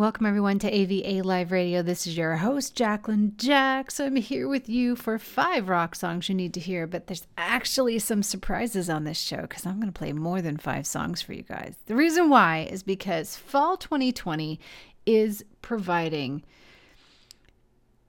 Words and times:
Welcome, 0.00 0.24
everyone, 0.24 0.58
to 0.60 0.74
AVA 0.74 1.20
Live 1.20 1.52
Radio. 1.52 1.82
This 1.82 2.06
is 2.06 2.16
your 2.16 2.36
host, 2.36 2.74
Jacqueline 2.74 3.34
Jax. 3.36 4.00
I'm 4.00 4.16
here 4.16 4.48
with 4.48 4.66
you 4.66 4.96
for 4.96 5.18
five 5.18 5.68
rock 5.68 5.94
songs 5.94 6.26
you 6.26 6.34
need 6.34 6.54
to 6.54 6.60
hear, 6.60 6.86
but 6.86 7.06
there's 7.06 7.26
actually 7.36 7.98
some 7.98 8.22
surprises 8.22 8.88
on 8.88 9.04
this 9.04 9.18
show 9.18 9.42
because 9.42 9.66
I'm 9.66 9.78
going 9.78 9.92
to 9.92 9.98
play 9.98 10.14
more 10.14 10.40
than 10.40 10.56
five 10.56 10.86
songs 10.86 11.20
for 11.20 11.34
you 11.34 11.42
guys. 11.42 11.74
The 11.84 11.96
reason 11.96 12.30
why 12.30 12.66
is 12.70 12.82
because 12.82 13.36
fall 13.36 13.76
2020 13.76 14.58
is 15.04 15.44
providing 15.60 16.44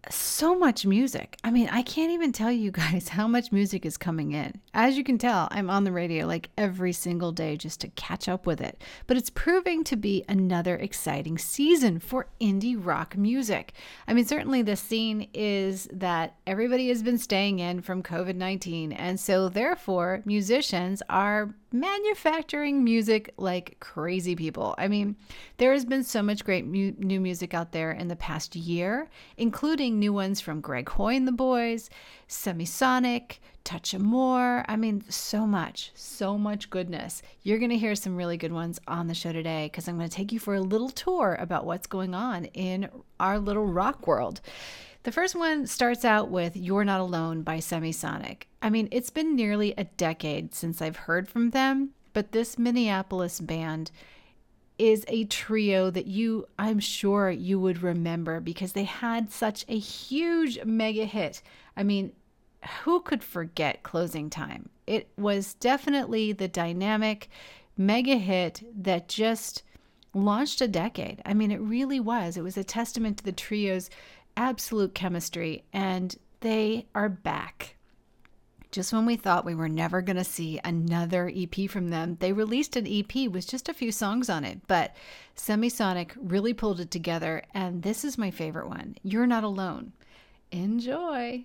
so 0.10 0.58
much 0.58 0.86
music. 0.86 1.38
I 1.44 1.52
mean, 1.52 1.70
I 1.70 1.84
can't 1.84 2.12
even 2.12 2.32
tell 2.32 2.52
you 2.52 2.72
guys 2.82 3.10
how 3.10 3.28
much 3.28 3.52
music 3.52 3.86
is 3.86 3.98
coming 3.98 4.32
in. 4.32 4.60
As 4.74 4.98
you 4.98 5.04
can 5.04 5.18
tell, 5.18 5.48
I'm 5.52 5.70
on 5.70 5.84
the 5.84 5.92
radio 5.92 6.26
like 6.26 6.50
every 6.58 6.94
single 6.94 7.32
day 7.32 7.58
just 7.58 7.82
to 7.82 7.88
catch 7.90 8.28
up 8.28 8.46
with 8.46 8.62
it. 8.62 8.82
But 9.08 9.18
it's 9.18 9.30
proving 9.30 9.84
to 9.86 9.96
be 9.96 10.26
another 10.28 10.76
exciting 10.76 11.38
season 11.38 12.00
for 12.00 12.28
indie 12.40 12.78
rock 12.80 13.16
music. 13.16 13.74
I 14.08 14.14
mean, 14.14 14.26
certainly 14.26 14.62
the 14.62 14.76
scene 14.76 15.28
is 15.34 15.88
that 15.94 16.36
everybody 16.48 16.90
has 16.90 17.04
been 17.04 17.18
staying 17.18 17.60
in 17.60 17.82
from 17.82 18.04
COVID 18.04 18.36
19. 18.36 18.92
And 18.94 19.20
so, 19.20 19.50
therefore, 19.50 20.22
musicians 20.26 21.04
are 21.10 21.54
manufacturing 21.72 22.84
music 22.84 23.34
like 23.38 23.78
crazy 23.80 24.36
people. 24.36 24.76
I 24.78 24.88
mean, 24.88 25.16
there 25.58 25.74
has 25.74 25.86
been 25.86 26.04
so 26.04 26.22
much 26.22 26.44
great 26.44 26.66
mu- 26.66 26.94
new 26.98 27.20
music 27.20 27.54
out 27.54 27.72
there 27.72 27.92
in 27.92 28.08
the 28.08 28.16
past 28.16 28.56
year, 28.56 29.10
including 29.38 29.98
new 29.98 30.14
ones 30.14 30.42
from 30.42 30.62
Greg 30.62 30.90
Hoy 30.90 31.16
and 31.16 31.28
the 31.28 31.32
Boys, 31.32 31.90
Semisonic, 32.28 33.40
Touche 33.64 33.94
Amore. 33.94 34.66
I 34.68 34.76
mean, 34.76 35.04
so 35.10 35.46
much, 35.46 35.92
so 35.96 36.38
much 36.38 36.70
goodness. 36.70 37.22
You're 37.44 37.60
going 37.60 37.72
to 37.72 37.78
hear 37.78 37.96
some 37.96 38.18
really 38.18 38.38
good 38.38 38.52
ones 38.52 38.80
on 38.88 39.08
the 39.08 39.14
show 39.14 39.32
today 39.32 39.68
because 39.68 39.88
I'm 39.88 39.98
going 39.98 40.10
to 40.10 40.16
take 40.16 40.32
you 40.32 40.40
for 40.40 40.56
a 40.56 40.62
little 40.62 40.90
tour 40.90 41.38
about 41.40 41.66
what's 41.66 41.88
going 41.88 42.14
on 42.14 42.46
in 42.46 42.90
our 43.20 43.40
little 43.40 43.66
rock 43.66 44.08
world. 44.08 44.42
The 45.04 45.12
first 45.12 45.36
one 45.36 45.66
starts 45.66 46.06
out 46.06 46.30
with 46.30 46.56
You're 46.56 46.86
Not 46.86 47.00
Alone 47.00 47.42
by 47.42 47.58
Semisonic. 47.58 48.44
I 48.62 48.70
mean, 48.70 48.88
it's 48.92 49.10
been 49.10 49.36
nearly 49.36 49.74
a 49.76 49.86
decade 49.86 50.54
since 50.54 50.80
I've 50.80 50.96
heard 50.96 51.28
from 51.28 51.50
them, 51.50 51.90
but 52.14 52.34
this 52.34 52.60
Minneapolis 52.60 53.40
band 53.40 53.90
is 54.78 55.04
a 55.08 55.26
trio 55.26 55.90
that 55.90 56.06
you, 56.06 56.46
I'm 56.60 56.80
sure 56.80 57.32
you 57.32 57.60
would 57.60 57.82
remember 57.82 58.40
because 58.40 58.74
they 58.74 58.84
had 58.84 59.32
such 59.32 59.66
a 59.68 59.78
huge 59.78 60.64
mega 60.64 61.06
hit. 61.06 61.42
I 61.76 61.82
mean, 61.82 62.12
who 62.84 63.02
could 63.02 63.24
forget 63.24 63.82
Closing 63.82 64.30
Time? 64.30 64.70
It 64.86 65.10
was 65.18 65.56
definitely 65.56 66.32
the 66.32 66.48
dynamic 66.48 67.28
mega 67.76 68.18
hit 68.18 68.62
that 68.84 69.08
just 69.10 69.64
launched 70.14 70.62
a 70.62 70.68
decade. 70.68 71.22
I 71.26 71.34
mean, 71.34 71.52
it 71.52 71.62
really 71.62 72.00
was. 72.00 72.38
It 72.38 72.44
was 72.44 72.58
a 72.58 72.64
testament 72.64 73.18
to 73.18 73.24
the 73.24 73.32
trio's 73.32 73.90
absolute 74.38 74.94
chemistry, 74.96 75.64
and 75.74 76.16
they 76.42 76.88
are 76.96 77.10
back. 77.10 77.76
Just 78.72 78.94
when 78.94 79.06
we 79.06 79.18
thought 79.18 79.44
we 79.44 79.54
were 79.54 79.68
never 79.68 80.02
going 80.02 80.16
to 80.16 80.24
see 80.24 80.60
another 80.64 81.30
EP 81.36 81.70
from 81.70 81.90
them, 81.90 82.16
they 82.22 82.32
released 82.32 82.78
an 82.78 82.88
EP 82.88 83.30
with 83.30 83.48
just 83.48 83.68
a 83.68 83.74
few 83.74 83.92
songs 83.92 84.30
on 84.30 84.46
it. 84.46 84.66
But 84.66 84.96
Semisonic 85.36 86.12
really 86.18 86.54
pulled 86.54 86.80
it 86.80 86.90
together, 86.90 87.44
and 87.54 87.84
this 87.84 88.06
is 88.06 88.18
my 88.18 88.32
favorite 88.32 88.70
one 88.70 88.96
You're 89.04 89.28
Not 89.28 89.44
Alone. 89.44 89.92
Enjoy. 90.52 91.44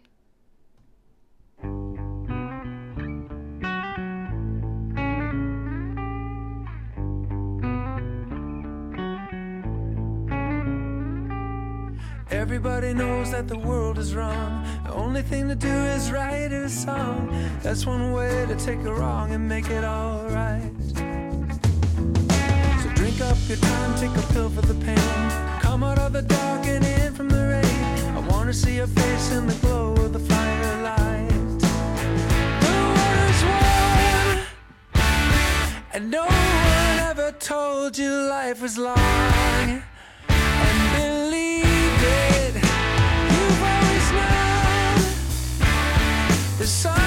Everybody 12.47 12.95
knows 12.95 13.33
that 13.33 13.49
the 13.49 13.59
world 13.59 13.99
is 13.99 14.15
wrong. 14.15 14.65
The 14.85 14.93
only 14.93 15.21
thing 15.21 15.49
to 15.49 15.57
do 15.57 15.67
is 15.97 16.13
write 16.13 16.53
a 16.53 16.69
song. 16.69 17.29
That's 17.61 17.85
one 17.85 18.13
way 18.13 18.47
to 18.47 18.55
take 18.55 18.79
a 18.85 18.95
wrong 18.95 19.33
and 19.33 19.49
make 19.49 19.69
it 19.69 19.83
alright. 19.83 20.73
So 22.83 22.89
drink 22.95 23.21
up 23.21 23.37
your 23.49 23.59
time, 23.59 23.99
take 23.99 24.17
a 24.17 24.23
pill 24.33 24.49
for 24.49 24.63
the 24.63 24.75
pain. 24.75 25.61
Come 25.61 25.83
out 25.83 25.99
of 25.99 26.13
the 26.13 26.23
dark 26.23 26.65
and 26.67 26.85
in 26.85 27.13
from 27.15 27.29
the 27.29 27.49
rain. 27.49 28.17
I 28.17 28.21
wanna 28.31 28.55
see 28.55 28.77
your 28.77 28.87
face 28.87 29.33
in 29.33 29.49
the 29.49 29.55
glow 29.55 29.95
of 29.95 30.13
the 30.13 30.21
firelight. 30.21 31.59
The 32.63 32.75
water's 32.95 33.43
warm, 33.51 34.39
and 35.95 36.13
no 36.13 36.23
one 36.23 36.99
ever 37.11 37.33
told 37.33 37.99
you 37.99 38.09
life 38.09 38.63
was 38.63 38.79
long. 38.79 39.83
There's 46.67 47.06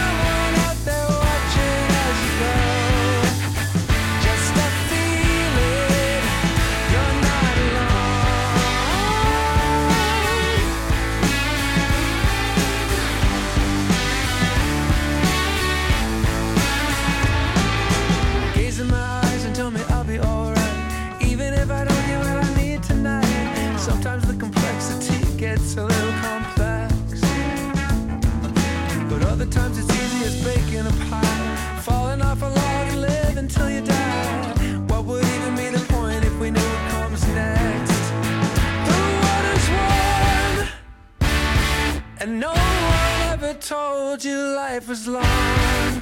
told 44.09 44.23
you 44.23 44.55
life 44.55 44.87
was 44.87 45.07
long. 45.07 46.01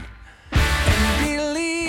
And 0.53 1.25
believed 1.25 1.87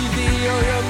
TV 0.00 0.48
or 0.48 0.60
your 0.64 0.89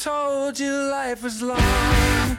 told 0.00 0.58
you 0.58 0.72
life 0.72 1.22
was 1.22 1.42
long. 1.42 2.29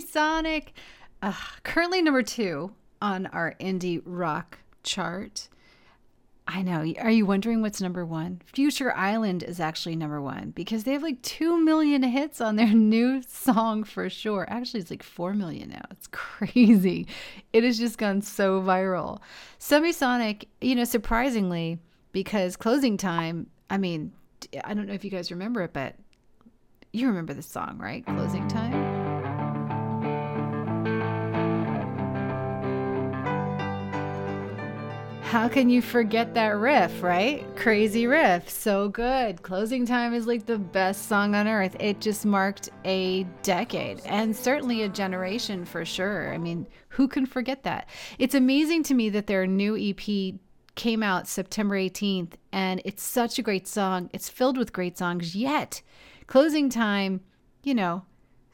Semisonic. 0.00 0.68
Uh, 1.22 1.32
currently 1.64 2.02
number 2.02 2.22
two 2.22 2.72
on 3.02 3.26
our 3.26 3.54
indie 3.60 4.00
rock 4.04 4.58
chart. 4.82 5.48
I 6.46 6.62
know. 6.62 6.82
Are 7.00 7.10
you 7.10 7.26
wondering 7.26 7.60
what's 7.60 7.80
number 7.80 8.06
one? 8.06 8.40
Future 8.46 8.94
Island 8.96 9.42
is 9.42 9.60
actually 9.60 9.96
number 9.96 10.20
one 10.20 10.52
because 10.56 10.84
they 10.84 10.92
have 10.92 11.02
like 11.02 11.20
2 11.20 11.62
million 11.62 12.02
hits 12.02 12.40
on 12.40 12.56
their 12.56 12.68
new 12.72 13.22
song 13.22 13.84
for 13.84 14.08
sure. 14.08 14.46
Actually, 14.48 14.80
it's 14.80 14.90
like 14.90 15.02
4 15.02 15.34
million 15.34 15.70
now. 15.70 15.84
It's 15.90 16.06
crazy. 16.10 17.06
It 17.52 17.64
has 17.64 17.78
just 17.78 17.98
gone 17.98 18.22
so 18.22 18.62
viral. 18.62 19.20
Semisonic, 19.60 20.46
you 20.62 20.74
know, 20.74 20.84
surprisingly, 20.84 21.78
because 22.12 22.56
closing 22.56 22.96
time, 22.96 23.48
I 23.68 23.76
mean, 23.76 24.12
I 24.64 24.72
don't 24.72 24.86
know 24.86 24.94
if 24.94 25.04
you 25.04 25.10
guys 25.10 25.30
remember 25.30 25.62
it, 25.62 25.74
but 25.74 25.96
you 26.94 27.08
remember 27.08 27.34
the 27.34 27.42
song, 27.42 27.76
right? 27.78 28.06
Closing 28.06 28.48
time. 28.48 28.87
How 35.28 35.46
can 35.46 35.68
you 35.68 35.82
forget 35.82 36.32
that 36.32 36.56
riff, 36.56 37.02
right? 37.02 37.44
Crazy 37.54 38.06
riff. 38.06 38.48
So 38.48 38.88
good. 38.88 39.42
Closing 39.42 39.84
Time 39.84 40.14
is 40.14 40.26
like 40.26 40.46
the 40.46 40.56
best 40.56 41.06
song 41.06 41.34
on 41.34 41.46
earth. 41.46 41.76
It 41.78 42.00
just 42.00 42.24
marked 42.24 42.70
a 42.86 43.24
decade 43.42 44.00
and 44.06 44.34
certainly 44.34 44.84
a 44.84 44.88
generation 44.88 45.66
for 45.66 45.84
sure. 45.84 46.32
I 46.32 46.38
mean, 46.38 46.66
who 46.88 47.06
can 47.08 47.26
forget 47.26 47.62
that? 47.64 47.90
It's 48.18 48.34
amazing 48.34 48.84
to 48.84 48.94
me 48.94 49.10
that 49.10 49.26
their 49.26 49.46
new 49.46 49.76
EP 49.76 50.34
came 50.76 51.02
out 51.02 51.28
September 51.28 51.76
18th 51.76 52.32
and 52.50 52.80
it's 52.86 53.02
such 53.02 53.38
a 53.38 53.42
great 53.42 53.68
song. 53.68 54.08
It's 54.14 54.30
filled 54.30 54.56
with 54.56 54.72
great 54.72 54.96
songs, 54.96 55.36
yet 55.36 55.82
Closing 56.26 56.70
Time, 56.70 57.20
you 57.62 57.74
know, 57.74 58.02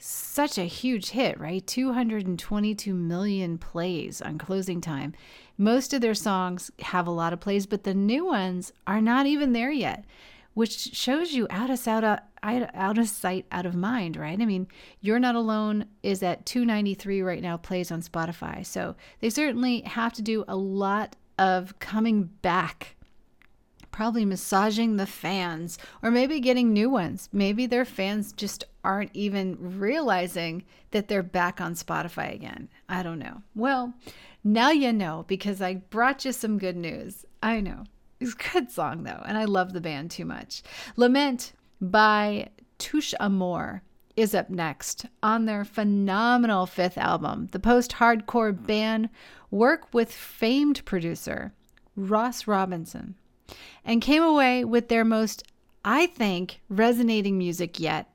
such 0.07 0.59
a 0.59 0.65
huge 0.65 1.11
hit, 1.11 1.41
right? 1.41 1.67
222 1.67 2.93
million 2.93 3.57
plays 3.57 4.21
on 4.21 4.37
Closing 4.37 4.83
Time. 4.83 5.15
Most 5.57 5.95
of 5.95 6.03
their 6.03 6.15
songs 6.15 6.71
have 6.81 7.07
a 7.07 7.11
lot 7.11 7.33
of 7.33 7.41
plays, 7.41 7.65
but 7.65 7.85
the 7.85 7.95
new 7.95 8.27
ones 8.27 8.71
are 8.87 9.01
not 9.01 9.25
even 9.25 9.55
there 9.55 9.71
yet, 9.71 10.05
which 10.53 10.95
shows 10.95 11.33
you 11.33 11.47
out 11.49 11.71
of 11.71 11.79
sight, 11.79 12.05
out 12.43 12.99
of 12.99 13.09
sight, 13.09 13.47
out 13.51 13.65
of 13.65 13.75
mind, 13.75 14.19
right? 14.19 14.39
I 14.39 14.45
mean, 14.45 14.69
You're 15.01 15.19
Not 15.19 15.37
Alone 15.37 15.87
is 16.03 16.23
at 16.23 16.45
293 16.45 17.23
right 17.23 17.41
now, 17.41 17.57
plays 17.57 17.91
on 17.91 18.03
Spotify. 18.03 18.67
So 18.67 18.97
they 19.21 19.31
certainly 19.31 19.81
have 19.83 20.13
to 20.15 20.23
do 20.23 20.45
a 20.47 20.57
lot 20.57 21.17
of 21.39 21.79
coming 21.79 22.25
back 22.43 22.94
probably 23.95 24.25
massaging 24.25 24.97
the 24.97 25.07
fans 25.07 25.79
or 26.03 26.11
maybe 26.11 26.41
getting 26.41 26.73
new 26.73 26.91
ones. 26.91 27.29
Maybe 27.33 27.65
their 27.65 27.85
fans 27.85 28.33
just 28.33 28.65
aren't 28.83 29.13
even 29.15 29.57
realizing 29.79 30.65
that 30.91 31.07
they're 31.07 31.23
back 31.23 31.61
on 31.61 31.75
Spotify 31.75 32.35
again. 32.35 32.69
I 32.89 33.05
don't 33.05 33.21
know. 33.21 33.43
Well, 33.55 33.95
now 34.43 34.73
you 34.73 34.93
know 34.93 35.25
because 35.29 35.63
I 35.63 35.75
brought 35.75 36.25
you 36.25 36.33
some 36.33 36.59
good 36.59 36.77
news. 36.77 37.25
I 37.41 37.61
know. 37.61 37.85
It's 38.19 38.35
a 38.35 38.53
good 38.53 38.73
song 38.73 39.05
though, 39.05 39.23
and 39.25 39.39
I 39.39 39.45
love 39.45 39.73
the 39.73 39.81
band 39.81 40.11
too 40.11 40.25
much. 40.25 40.65
Lament 40.97 41.53
by 41.81 42.49
Touche 42.79 43.15
Amore 43.21 43.85
is 44.17 44.35
up 44.35 44.51
next 44.51 45.07
on 45.23 45.45
their 45.45 45.65
phenomenal 45.65 46.67
fifth 46.67 46.99
album. 46.99 47.47
The 47.53 47.61
post 47.61 47.93
hardcore 47.93 48.67
band 48.67 49.09
work 49.53 49.95
with 49.95 50.11
famed 50.11 50.85
producer 50.85 51.53
Ross 51.95 52.49
Robinson 52.49 53.15
and 53.85 54.01
came 54.01 54.23
away 54.23 54.65
with 54.65 54.89
their 54.89 55.05
most, 55.05 55.45
I 55.85 56.07
think, 56.07 56.61
resonating 56.69 57.39
music 57.39 57.79
yet. 57.79 58.11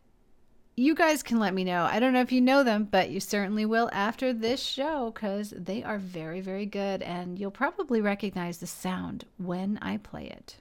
You 0.76 0.96
guys 0.96 1.24
can 1.24 1.40
let 1.40 1.54
me 1.54 1.66
know. 1.66 1.84
I 1.84 2.00
don't 2.00 2.14
know 2.14 2.22
if 2.22 2.32
you 2.32 2.40
know 2.40 2.64
them, 2.64 2.88
but 2.90 3.10
you 3.10 3.20
certainly 3.20 3.66
will 3.66 3.90
after 3.92 4.32
this 4.32 4.62
show 4.62 5.12
because 5.14 5.54
they 5.56 5.84
are 5.84 5.98
very, 5.98 6.40
very 6.40 6.66
good, 6.66 7.02
and 7.02 7.38
you'll 7.38 7.52
probably 7.52 8.00
recognize 8.00 8.60
the 8.60 8.68
sound 8.68 9.26
when 9.38 9.78
I 9.82 9.98
play 9.98 10.28
it. 10.28 10.56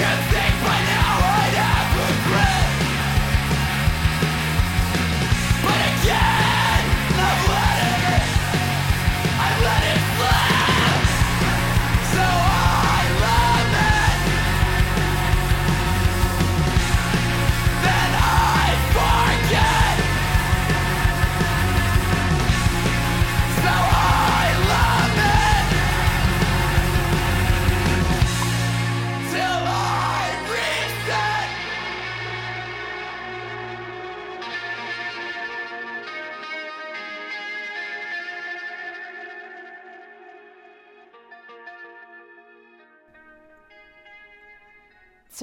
Yeah. 0.00 0.29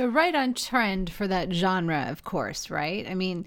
Right 0.10 0.36
on 0.36 0.54
trend 0.54 1.12
for 1.12 1.28
that 1.28 1.54
genre, 1.54 2.08
of 2.10 2.24
course, 2.24 2.70
right? 2.70 3.08
I 3.08 3.16
mean, 3.16 3.46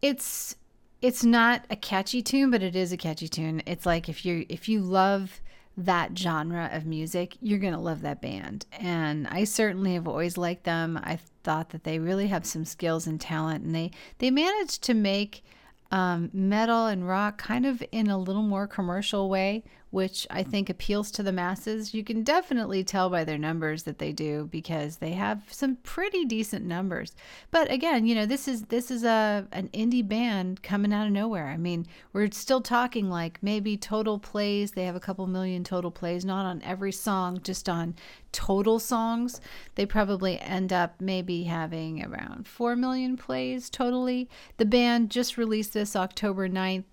it's 0.00 0.56
it's 1.00 1.24
not 1.24 1.64
a 1.68 1.76
catchy 1.76 2.22
tune, 2.22 2.50
but 2.50 2.62
it 2.62 2.76
is 2.76 2.92
a 2.92 2.96
catchy 2.96 3.28
tune. 3.28 3.62
It's 3.66 3.86
like 3.86 4.08
if 4.08 4.24
you 4.24 4.46
if 4.48 4.68
you 4.68 4.80
love 4.80 5.40
that 5.76 6.16
genre 6.16 6.68
of 6.72 6.86
music, 6.86 7.36
you're 7.40 7.58
going 7.58 7.72
to 7.72 7.78
love 7.78 8.02
that 8.02 8.20
band. 8.20 8.66
And 8.72 9.26
I 9.28 9.44
certainly 9.44 9.94
have 9.94 10.06
always 10.06 10.36
liked 10.36 10.64
them. 10.64 11.00
I 11.02 11.18
thought 11.44 11.70
that 11.70 11.84
they 11.84 11.98
really 11.98 12.26
have 12.26 12.44
some 12.44 12.64
skills 12.64 13.06
and 13.06 13.20
talent 13.20 13.64
and 13.64 13.74
they 13.74 13.90
they 14.18 14.30
managed 14.30 14.82
to 14.84 14.94
make 14.94 15.42
um, 15.90 16.30
metal 16.32 16.86
and 16.86 17.06
rock 17.06 17.38
kind 17.38 17.66
of 17.66 17.82
in 17.92 18.08
a 18.08 18.18
little 18.18 18.42
more 18.42 18.66
commercial 18.66 19.28
way, 19.28 19.62
which 19.92 20.26
I 20.30 20.42
think 20.42 20.70
appeals 20.70 21.10
to 21.12 21.22
the 21.22 21.32
masses. 21.32 21.92
You 21.92 22.02
can 22.02 22.24
definitely 22.24 22.82
tell 22.82 23.10
by 23.10 23.24
their 23.24 23.36
numbers 23.36 23.82
that 23.82 23.98
they 23.98 24.10
do 24.10 24.48
because 24.50 24.96
they 24.96 25.12
have 25.12 25.42
some 25.50 25.76
pretty 25.76 26.24
decent 26.24 26.64
numbers. 26.64 27.14
But 27.50 27.70
again, 27.70 28.06
you 28.06 28.14
know, 28.14 28.24
this 28.24 28.48
is 28.48 28.62
this 28.62 28.90
is 28.90 29.04
a 29.04 29.46
an 29.52 29.68
indie 29.74 30.06
band 30.06 30.62
coming 30.62 30.94
out 30.94 31.06
of 31.06 31.12
nowhere. 31.12 31.48
I 31.48 31.58
mean, 31.58 31.86
we're 32.14 32.30
still 32.30 32.62
talking 32.62 33.10
like 33.10 33.38
maybe 33.42 33.76
total 33.76 34.18
plays. 34.18 34.72
They 34.72 34.86
have 34.86 34.96
a 34.96 35.00
couple 35.00 35.26
million 35.26 35.62
total 35.62 35.90
plays, 35.90 36.24
not 36.24 36.46
on 36.46 36.62
every 36.62 36.92
song, 36.92 37.40
just 37.42 37.68
on 37.68 37.94
total 38.32 38.78
songs. 38.78 39.42
They 39.74 39.84
probably 39.84 40.40
end 40.40 40.72
up 40.72 40.94
maybe 41.00 41.44
having 41.44 42.02
around 42.02 42.46
4 42.48 42.76
million 42.76 43.18
plays 43.18 43.68
totally. 43.68 44.30
The 44.56 44.64
band 44.64 45.10
just 45.10 45.36
released 45.36 45.74
this 45.74 45.94
October 45.94 46.48
9th. 46.48 46.84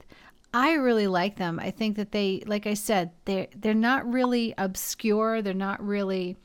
I 0.54 0.74
really 0.74 1.08
like 1.08 1.36
them. 1.36 1.60
I 1.60 1.72
think 1.72 1.96
that 1.98 2.12
they, 2.12 2.44
like 2.46 2.66
I 2.66 2.74
said, 2.74 3.12
they're 3.26 3.48
they're 3.56 3.74
not 3.74 4.12
really 4.12 4.54
obscure. 4.58 5.42
They're 5.42 5.54
not 5.54 5.86
really 5.86 6.38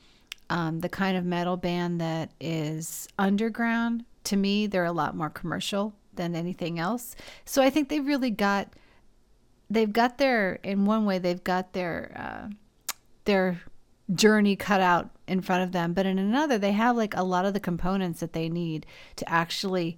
um, 0.49 0.81
the 0.81 0.89
kind 0.89 1.17
of 1.17 1.25
metal 1.25 1.57
band 1.57 1.99
that 2.01 2.31
is 2.39 3.07
underground. 3.17 4.05
To 4.25 4.35
me, 4.35 4.67
they're 4.67 4.85
a 4.85 4.91
lot 4.91 5.15
more 5.15 5.29
commercial 5.29 5.93
than 6.13 6.35
anything 6.35 6.79
else. 6.79 7.15
So 7.45 7.61
I 7.61 7.69
think 7.69 7.89
they've 7.89 8.05
really 8.05 8.31
got 8.31 8.73
they've 9.69 9.91
got 9.91 10.17
their 10.17 10.53
in 10.63 10.85
one 10.85 11.05
way 11.05 11.17
they've 11.17 11.43
got 11.43 11.73
their 11.73 12.11
uh, 12.15 12.49
their 13.25 13.61
journey 14.13 14.55
cut 14.55 14.81
out 14.81 15.09
in 15.27 15.41
front 15.41 15.63
of 15.63 15.71
them, 15.71 15.93
but 15.93 16.05
in 16.05 16.19
another 16.19 16.59
they 16.59 16.73
have 16.73 16.95
like 16.95 17.15
a 17.15 17.23
lot 17.23 17.45
of 17.45 17.53
the 17.53 17.59
components 17.59 18.19
that 18.19 18.33
they 18.33 18.49
need 18.49 18.85
to 19.15 19.27
actually 19.27 19.97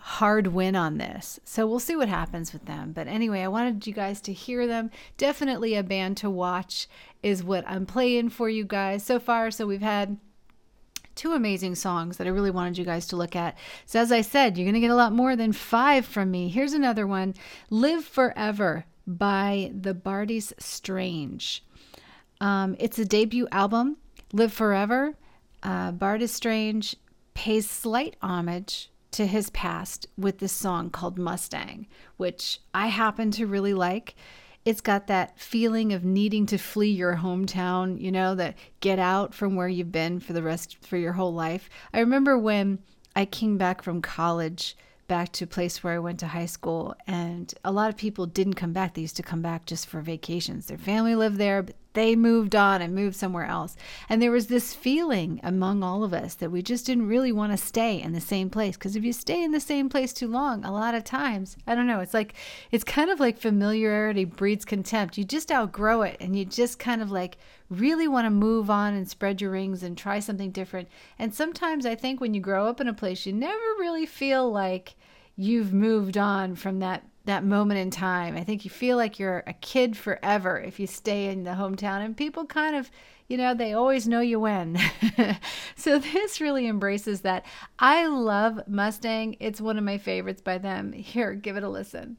hard 0.00 0.48
win 0.48 0.74
on 0.74 0.98
this. 0.98 1.38
So 1.44 1.66
we'll 1.66 1.78
see 1.78 1.94
what 1.94 2.08
happens 2.08 2.52
with 2.52 2.64
them. 2.64 2.92
But 2.92 3.06
anyway, 3.06 3.42
I 3.42 3.48
wanted 3.48 3.86
you 3.86 3.92
guys 3.92 4.20
to 4.22 4.32
hear 4.32 4.66
them. 4.66 4.90
Definitely 5.18 5.74
a 5.74 5.82
band 5.82 6.16
to 6.18 6.30
watch 6.30 6.88
is 7.22 7.44
what 7.44 7.64
I'm 7.68 7.86
playing 7.86 8.30
for 8.30 8.48
you 8.48 8.64
guys 8.64 9.04
so 9.04 9.20
far. 9.20 9.50
So 9.50 9.66
we've 9.66 9.82
had 9.82 10.16
two 11.14 11.32
amazing 11.34 11.74
songs 11.74 12.16
that 12.16 12.26
I 12.26 12.30
really 12.30 12.50
wanted 12.50 12.78
you 12.78 12.84
guys 12.84 13.06
to 13.08 13.16
look 13.16 13.36
at. 13.36 13.58
So 13.84 14.00
as 14.00 14.10
I 14.10 14.22
said, 14.22 14.56
you're 14.56 14.64
going 14.64 14.74
to 14.74 14.80
get 14.80 14.90
a 14.90 14.96
lot 14.96 15.12
more 15.12 15.36
than 15.36 15.52
5 15.52 16.06
from 16.06 16.30
me. 16.30 16.48
Here's 16.48 16.72
another 16.72 17.06
one, 17.06 17.34
Live 17.68 18.04
Forever 18.04 18.86
by 19.06 19.70
the 19.78 19.92
Bartees 19.92 20.54
Strange. 20.58 21.62
Um, 22.40 22.74
it's 22.78 22.98
a 22.98 23.04
debut 23.04 23.48
album, 23.52 23.98
Live 24.32 24.52
Forever. 24.52 25.14
Uh, 25.62 25.92
Strange 26.26 26.96
pays 27.34 27.68
slight 27.68 28.16
homage 28.22 28.90
to 29.12 29.26
his 29.26 29.50
past 29.50 30.06
with 30.16 30.38
this 30.38 30.52
song 30.52 30.90
called 30.90 31.18
Mustang, 31.18 31.86
which 32.16 32.60
I 32.72 32.88
happen 32.88 33.30
to 33.32 33.46
really 33.46 33.74
like. 33.74 34.14
It's 34.64 34.80
got 34.80 35.06
that 35.06 35.38
feeling 35.38 35.92
of 35.92 36.04
needing 36.04 36.46
to 36.46 36.58
flee 36.58 36.90
your 36.90 37.16
hometown, 37.16 38.00
you 38.00 38.12
know, 38.12 38.34
that 38.34 38.56
get 38.80 38.98
out 38.98 39.34
from 39.34 39.56
where 39.56 39.68
you've 39.68 39.92
been 39.92 40.20
for 40.20 40.32
the 40.32 40.42
rest 40.42 40.76
for 40.84 40.96
your 40.96 41.14
whole 41.14 41.32
life. 41.32 41.70
I 41.94 42.00
remember 42.00 42.36
when 42.36 42.78
I 43.16 43.24
came 43.24 43.56
back 43.56 43.82
from 43.82 44.02
college 44.02 44.76
back 45.08 45.32
to 45.32 45.44
a 45.44 45.48
place 45.48 45.82
where 45.82 45.94
I 45.94 45.98
went 45.98 46.20
to 46.20 46.28
high 46.28 46.46
school, 46.46 46.94
and 47.04 47.52
a 47.64 47.72
lot 47.72 47.90
of 47.90 47.96
people 47.96 48.26
didn't 48.26 48.54
come 48.54 48.72
back. 48.72 48.94
They 48.94 49.00
used 49.00 49.16
to 49.16 49.24
come 49.24 49.42
back 49.42 49.66
just 49.66 49.88
for 49.88 50.00
vacations. 50.00 50.66
Their 50.66 50.78
family 50.78 51.16
lived 51.16 51.36
there, 51.36 51.64
but 51.64 51.74
they 51.92 52.14
moved 52.14 52.54
on 52.54 52.80
and 52.80 52.94
moved 52.94 53.16
somewhere 53.16 53.46
else. 53.46 53.76
And 54.08 54.22
there 54.22 54.30
was 54.30 54.46
this 54.46 54.74
feeling 54.74 55.40
among 55.42 55.82
all 55.82 56.04
of 56.04 56.14
us 56.14 56.34
that 56.36 56.50
we 56.50 56.62
just 56.62 56.86
didn't 56.86 57.08
really 57.08 57.32
want 57.32 57.52
to 57.52 57.56
stay 57.56 58.00
in 58.00 58.12
the 58.12 58.20
same 58.20 58.48
place. 58.48 58.76
Because 58.76 58.94
if 58.94 59.04
you 59.04 59.12
stay 59.12 59.42
in 59.42 59.52
the 59.52 59.60
same 59.60 59.88
place 59.88 60.12
too 60.12 60.28
long, 60.28 60.64
a 60.64 60.72
lot 60.72 60.94
of 60.94 61.04
times, 61.04 61.56
I 61.66 61.74
don't 61.74 61.86
know, 61.86 62.00
it's 62.00 62.14
like, 62.14 62.34
it's 62.70 62.84
kind 62.84 63.10
of 63.10 63.18
like 63.18 63.38
familiarity 63.38 64.24
breeds 64.24 64.64
contempt. 64.64 65.18
You 65.18 65.24
just 65.24 65.50
outgrow 65.50 66.02
it 66.02 66.16
and 66.20 66.36
you 66.36 66.44
just 66.44 66.78
kind 66.78 67.02
of 67.02 67.10
like 67.10 67.38
really 67.68 68.08
want 68.08 68.26
to 68.26 68.30
move 68.30 68.70
on 68.70 68.94
and 68.94 69.08
spread 69.08 69.40
your 69.40 69.52
wings 69.52 69.82
and 69.82 69.96
try 69.96 70.20
something 70.20 70.50
different. 70.50 70.88
And 71.18 71.34
sometimes 71.34 71.86
I 71.86 71.94
think 71.94 72.20
when 72.20 72.34
you 72.34 72.40
grow 72.40 72.66
up 72.66 72.80
in 72.80 72.88
a 72.88 72.94
place, 72.94 73.26
you 73.26 73.32
never 73.32 73.58
really 73.78 74.06
feel 74.06 74.50
like 74.50 74.94
you've 75.36 75.72
moved 75.72 76.18
on 76.18 76.54
from 76.54 76.80
that 76.80 77.04
that 77.30 77.44
moment 77.44 77.80
in 77.80 77.90
time. 77.90 78.36
I 78.36 78.44
think 78.44 78.64
you 78.64 78.70
feel 78.70 78.96
like 78.96 79.18
you're 79.18 79.42
a 79.46 79.52
kid 79.54 79.96
forever 79.96 80.58
if 80.58 80.78
you 80.78 80.86
stay 80.86 81.26
in 81.28 81.44
the 81.44 81.52
hometown, 81.52 82.04
and 82.04 82.16
people 82.16 82.44
kind 82.44 82.76
of, 82.76 82.90
you 83.28 83.36
know, 83.36 83.54
they 83.54 83.72
always 83.72 84.06
know 84.06 84.20
you 84.20 84.38
when. 84.40 84.78
so 85.76 85.98
this 85.98 86.40
really 86.40 86.66
embraces 86.66 87.22
that. 87.22 87.46
I 87.78 88.06
love 88.06 88.60
Mustang. 88.66 89.36
It's 89.40 89.60
one 89.60 89.78
of 89.78 89.84
my 89.84 89.98
favorites 89.98 90.42
by 90.42 90.58
them. 90.58 90.92
Here, 90.92 91.34
give 91.34 91.56
it 91.56 91.62
a 91.62 91.68
listen. 91.68 92.18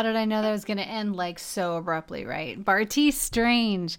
How 0.00 0.04
did 0.04 0.16
I 0.16 0.24
know 0.24 0.40
that 0.40 0.50
was 0.50 0.64
going 0.64 0.78
to 0.78 0.88
end 0.88 1.14
like 1.14 1.38
so 1.38 1.76
abruptly, 1.76 2.24
right? 2.24 2.64
Bartees 2.64 3.18
Strange. 3.18 3.98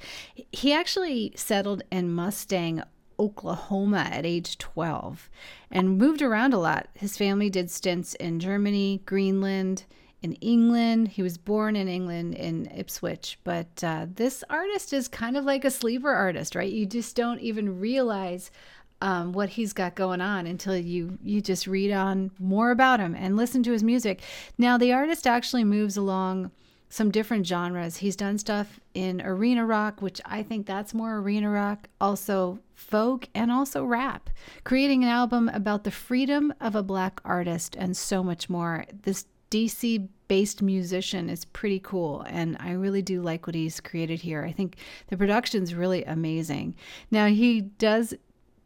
He 0.52 0.74
actually 0.74 1.32
settled 1.36 1.84
in 1.92 2.12
Mustang, 2.12 2.82
Oklahoma 3.20 4.10
at 4.12 4.26
age 4.26 4.58
12 4.58 5.30
and 5.70 6.00
moved 6.00 6.24
around 6.24 6.56
a 6.56 6.58
lot. 6.58 6.88
His 6.96 7.18
family 7.18 7.52
did 7.52 7.70
stints 7.70 8.16
in 8.16 8.40
Germany, 8.40 9.04
Greenland, 9.06 9.84
in 10.24 10.34
England. 10.34 11.10
He 11.10 11.22
was 11.22 11.38
born 11.38 11.76
in 11.76 11.88
England 11.88 12.34
in 12.34 12.66
Ipswich, 12.76 13.38
but 13.44 13.84
uh, 13.84 14.08
this 14.12 14.44
artist 14.50 14.94
is 14.94 15.08
kind 15.08 15.38
of 15.38 15.46
like 15.46 15.66
a 15.66 15.70
sleeper 15.70 16.12
artist, 16.12 16.56
right? 16.56 16.74
You 16.74 16.88
just 16.88 17.16
don't 17.16 17.42
even 17.42 17.80
realize 17.80 18.50
um, 19.02 19.34
what 19.34 19.50
he's 19.50 19.74
got 19.74 19.96
going 19.96 20.22
on 20.22 20.48
until 20.48 20.78
you 20.78 21.18
you 21.24 21.42
just 21.42 21.68
read 21.68 21.92
on 21.92 22.32
more 22.40 22.72
about 22.72 23.00
him 23.00 23.16
and 23.16 23.36
listen 23.36 23.64
to 23.64 23.72
his 23.72 23.84
music. 23.84 24.22
Now 24.58 24.78
the 24.78 24.94
artist 24.94 25.28
actually 25.28 25.64
moves 25.64 25.98
along 25.98 26.52
some 26.92 27.10
different 27.10 27.48
genres. 27.48 27.98
He's 27.98 28.18
done 28.18 28.38
stuff 28.38 28.80
in 28.94 29.22
arena 29.22 29.66
rock, 29.66 30.02
which 30.02 30.20
I 30.26 30.44
think 30.44 30.66
that's 30.66 30.94
more 30.94 31.18
arena 31.18 31.50
rock, 31.50 31.88
also 32.02 32.60
folk, 32.76 33.28
and 33.34 33.50
also 33.50 33.86
rap, 33.86 34.30
creating 34.66 35.04
an 35.04 35.10
album 35.10 35.50
about 35.50 35.86
the 35.86 35.92
freedom 35.92 36.54
of 36.60 36.76
a 36.76 36.84
black 36.84 37.22
artist 37.24 37.78
and 37.80 37.96
so 37.96 38.22
much 38.24 38.50
more. 38.50 38.86
This 39.04 39.26
DC 39.52 40.08
based 40.28 40.62
musician 40.62 41.30
is 41.30 41.46
pretty 41.46 41.80
cool, 41.80 42.26
and 42.28 42.58
I 42.60 42.72
really 42.72 43.02
do 43.02 43.22
like 43.22 43.48
what 43.48 43.56
he's 43.56 43.80
created 43.80 44.20
here. 44.20 44.44
I 44.44 44.52
think 44.52 44.76
the 45.08 45.18
production's 45.18 45.74
really 45.74 46.04
amazing. 46.04 46.76
Now, 47.10 47.28
he 47.28 47.62
does 47.62 48.14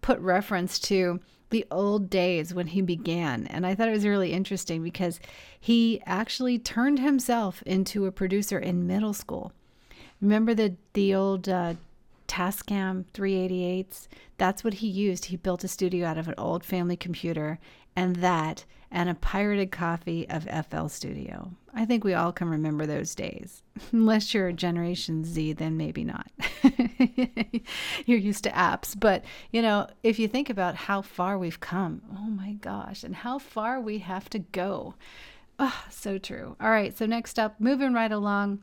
put 0.06 0.20
reference 0.20 0.78
to 0.78 1.20
the 1.50 1.65
old 1.72 2.12
days 2.12 2.54
when 2.54 2.68
he 2.68 2.80
began. 2.80 3.48
And 3.48 3.65
I 3.65 3.74
thought 3.74 3.88
it 3.88 3.91
was 3.91 4.06
really 4.06 4.34
interesting 4.34 4.84
because 4.84 5.20
he 5.60 6.00
actually 6.06 6.60
turned 6.60 7.00
himself 7.00 7.63
into 7.65 8.06
a 8.06 8.12
producer 8.12 8.60
in 8.60 8.86
middle 8.86 9.13
school. 9.13 9.52
Remember 10.22 10.54
the 10.54 10.76
the 10.94 11.15
old 11.15 11.50
uh, 11.50 11.74
Tascam 12.28 13.06
388s? 13.15 14.08
That's 14.38 14.63
what 14.63 14.76
he 14.76 14.88
used. 14.88 15.26
He 15.26 15.38
built 15.38 15.63
a 15.63 15.68
studio 15.68 16.06
out 16.06 16.20
of 16.20 16.28
an 16.28 16.36
old 16.38 16.63
family 16.63 16.98
computer 16.98 17.58
and 17.96 18.18
that 18.18 18.63
and 18.95 19.10
a 19.10 19.13
pirated 19.13 19.73
copy 19.73 20.25
of 20.29 20.47
FL 20.69 20.88
Studio. 20.88 21.51
I 21.73 21.84
think 21.84 22.05
we 22.05 22.13
all 22.13 22.31
can 22.31 22.47
remember 22.47 22.86
those 22.86 23.13
days. 23.13 23.62
Unless 23.91 24.34
you're 24.34 24.47
a 24.47 24.53
Generation 24.53 25.25
Z, 25.25 25.53
then 25.53 25.75
maybe 25.75 26.05
not. 26.05 26.31
you're 28.05 28.17
used 28.17 28.45
to 28.45 28.51
apps. 28.51 28.97
But, 28.97 29.25
you 29.51 29.62
know, 29.62 29.88
if 30.01 30.17
you 30.17 30.29
think 30.29 30.49
about 30.49 30.75
how 30.75 31.01
far 31.01 31.38
we've 31.38 31.60
come, 31.60 32.03
oh 32.17 32.29
my 32.29 32.53
gosh, 32.53 33.03
and 33.03 33.17
how 33.17 33.38
far 33.38 33.81
we 33.81 33.99
have 33.99 34.29
to 34.29 34.39
go. 34.39 34.95
Oh, 35.60 35.84
so 35.89 36.17
true. 36.17 36.55
All 36.62 36.71
right, 36.71 36.97
so 36.97 37.05
next 37.05 37.38
up, 37.38 37.60
moving 37.60 37.93
right 37.93 38.12
along. 38.12 38.62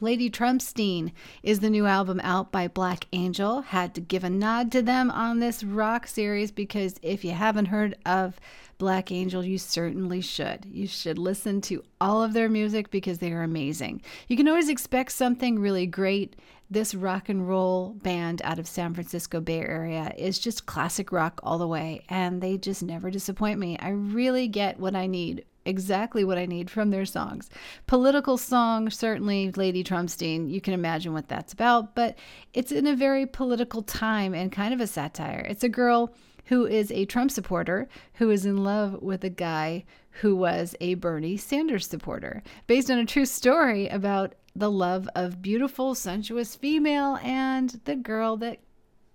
Lady 0.00 0.30
Trumpstein 0.30 1.12
is 1.42 1.60
the 1.60 1.70
new 1.70 1.86
album 1.86 2.20
out 2.24 2.50
by 2.50 2.66
Black 2.66 3.06
Angel. 3.12 3.60
Had 3.62 3.94
to 3.94 4.00
give 4.00 4.24
a 4.24 4.30
nod 4.30 4.72
to 4.72 4.82
them 4.82 5.10
on 5.10 5.38
this 5.38 5.62
rock 5.62 6.06
series 6.06 6.50
because 6.50 6.94
if 7.02 7.24
you 7.24 7.32
haven't 7.32 7.66
heard 7.66 7.96
of 8.06 8.40
Black 8.82 9.12
Angel, 9.12 9.44
you 9.44 9.58
certainly 9.58 10.20
should. 10.20 10.66
You 10.68 10.88
should 10.88 11.16
listen 11.16 11.60
to 11.60 11.84
all 12.00 12.20
of 12.20 12.32
their 12.32 12.48
music 12.48 12.90
because 12.90 13.18
they 13.18 13.30
are 13.30 13.44
amazing. 13.44 14.02
You 14.26 14.36
can 14.36 14.48
always 14.48 14.68
expect 14.68 15.12
something 15.12 15.60
really 15.60 15.86
great. 15.86 16.34
This 16.68 16.92
rock 16.92 17.28
and 17.28 17.48
roll 17.48 17.90
band 18.02 18.42
out 18.42 18.58
of 18.58 18.66
San 18.66 18.92
Francisco 18.92 19.40
Bay 19.40 19.60
Area 19.60 20.12
is 20.18 20.36
just 20.36 20.66
classic 20.66 21.12
rock 21.12 21.38
all 21.44 21.58
the 21.58 21.68
way, 21.68 22.02
and 22.08 22.42
they 22.42 22.58
just 22.58 22.82
never 22.82 23.08
disappoint 23.08 23.60
me. 23.60 23.78
I 23.78 23.90
really 23.90 24.48
get 24.48 24.80
what 24.80 24.96
I 24.96 25.06
need 25.06 25.44
exactly 25.64 26.24
what 26.24 26.36
I 26.36 26.46
need 26.46 26.68
from 26.68 26.90
their 26.90 27.06
songs. 27.06 27.50
Political 27.86 28.36
song, 28.36 28.90
certainly 28.90 29.52
Lady 29.52 29.84
Trumpstein, 29.84 30.50
you 30.50 30.60
can 30.60 30.74
imagine 30.74 31.12
what 31.12 31.28
that's 31.28 31.52
about, 31.52 31.94
but 31.94 32.18
it's 32.52 32.72
in 32.72 32.88
a 32.88 32.96
very 32.96 33.26
political 33.26 33.82
time 33.82 34.34
and 34.34 34.50
kind 34.50 34.74
of 34.74 34.80
a 34.80 34.88
satire. 34.88 35.46
It's 35.48 35.62
a 35.62 35.68
girl 35.68 36.12
who 36.46 36.66
is 36.66 36.90
a 36.90 37.04
Trump 37.04 37.30
supporter 37.30 37.88
who 38.14 38.30
is 38.30 38.44
in 38.44 38.64
love 38.64 39.00
with 39.02 39.24
a 39.24 39.30
guy 39.30 39.84
who 40.20 40.36
was 40.36 40.74
a 40.80 40.94
Bernie 40.94 41.36
Sanders 41.36 41.86
supporter, 41.86 42.42
based 42.66 42.90
on 42.90 42.98
a 42.98 43.06
true 43.06 43.24
story 43.24 43.88
about 43.88 44.34
the 44.54 44.70
love 44.70 45.08
of 45.14 45.40
beautiful, 45.40 45.94
sensuous 45.94 46.54
female 46.54 47.18
and 47.22 47.80
the 47.84 47.96
girl 47.96 48.36
that 48.36 48.58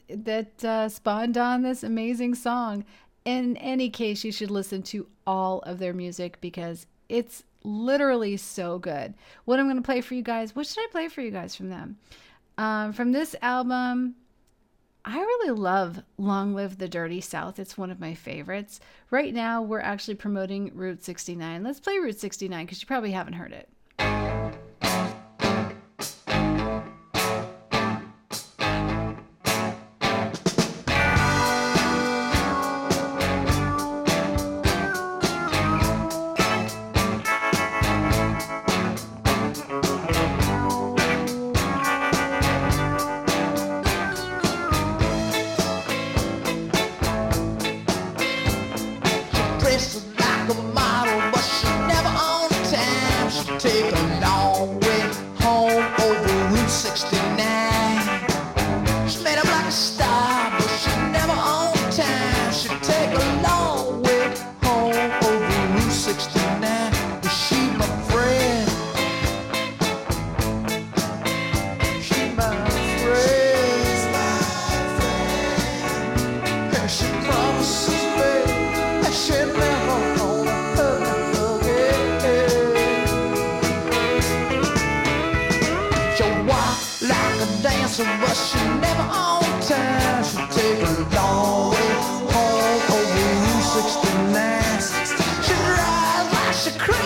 that 0.09 0.63
uh, 0.63 0.87
spawned 0.87 1.37
on 1.37 1.61
this 1.61 1.83
amazing 1.83 2.33
song. 2.33 2.85
In 3.25 3.57
any 3.57 3.89
case, 3.89 4.23
you 4.23 4.31
should 4.31 4.49
listen 4.49 4.81
to 4.83 5.05
all 5.27 5.59
of 5.59 5.79
their 5.79 5.93
music 5.93 6.39
because 6.39 6.87
it's 7.09 7.43
literally 7.63 8.37
so 8.37 8.79
good. 8.79 9.13
What 9.43 9.59
I'm 9.59 9.65
going 9.65 9.75
to 9.75 9.81
play 9.81 9.99
for 9.99 10.15
you 10.15 10.21
guys, 10.21 10.55
what 10.55 10.65
should 10.65 10.81
I 10.81 10.87
play 10.91 11.09
for 11.09 11.21
you 11.21 11.31
guys 11.31 11.55
from 11.55 11.69
them? 11.69 11.97
Um, 12.57 12.93
from 12.93 13.11
this 13.11 13.35
album, 13.41 14.15
I 15.09 15.19
really 15.19 15.57
love 15.57 16.03
Long 16.17 16.53
Live 16.53 16.79
the 16.79 16.89
Dirty 16.89 17.21
South. 17.21 17.59
It's 17.59 17.77
one 17.77 17.91
of 17.91 17.99
my 18.01 18.13
favorites. 18.13 18.81
Right 19.09 19.33
now, 19.33 19.61
we're 19.61 19.79
actually 19.79 20.15
promoting 20.15 20.69
Route 20.75 21.01
69. 21.01 21.63
Let's 21.63 21.79
play 21.79 21.97
Route 21.97 22.19
69 22.19 22.65
because 22.65 22.81
you 22.81 22.87
probably 22.87 23.11
haven't 23.11 23.35
heard 23.35 23.53
it. 23.53 23.69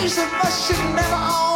Take 0.01 0.17
a 0.17 1.11
long 1.11 1.50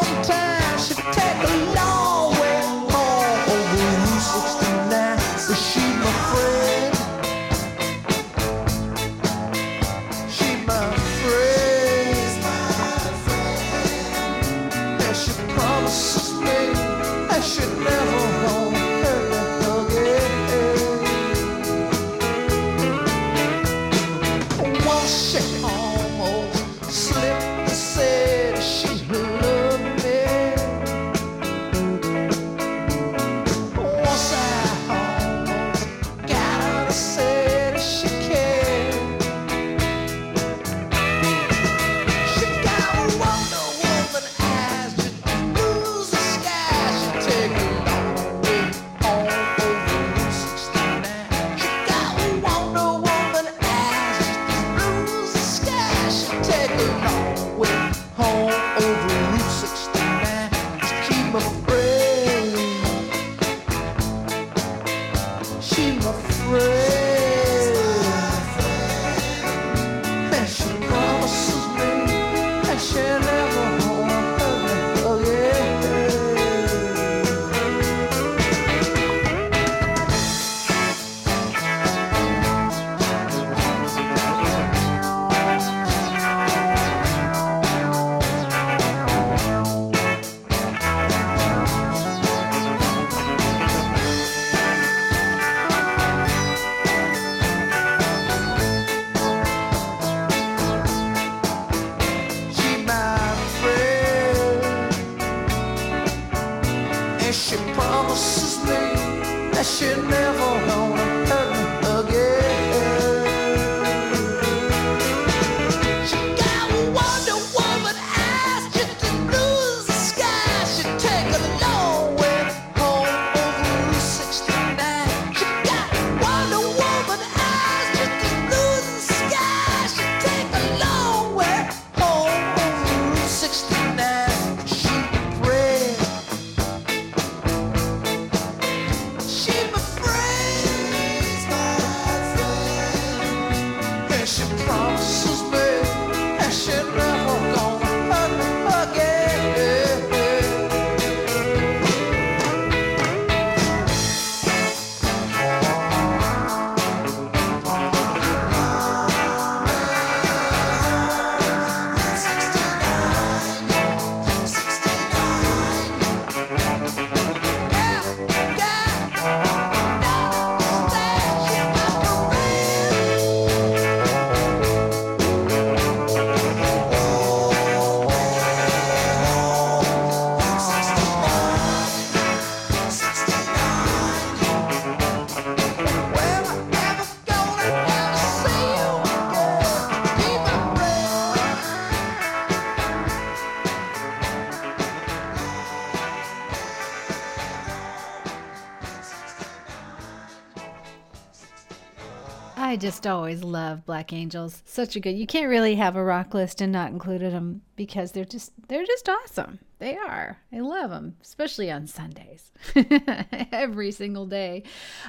just 202.86 203.08
always 203.08 203.44
love 203.44 203.84
Black 203.84 204.14
Angels. 204.14 204.62
Such 204.64 204.96
a 204.96 205.00
good. 205.00 205.18
You 205.18 205.26
can't 205.26 205.50
really 205.50 205.74
have 205.74 205.96
a 205.96 206.04
rock 206.04 206.36
list 206.36 206.62
and 206.62 206.72
not 206.72 206.92
included 206.92 207.34
them 207.34 207.64
because 207.76 208.12
they're 208.12 208.26
just 208.26 208.52
they're 208.68 208.86
just 208.86 209.10
awesome. 209.10 209.58
They 209.80 209.98
are. 209.98 210.38
I 210.54 210.60
love 210.60 210.92
them, 210.92 211.16
especially 211.20 211.72
on 211.72 211.88
Sundays. 211.88 212.52
Every 213.52 213.92
single 213.92 214.28
day. 214.28 214.62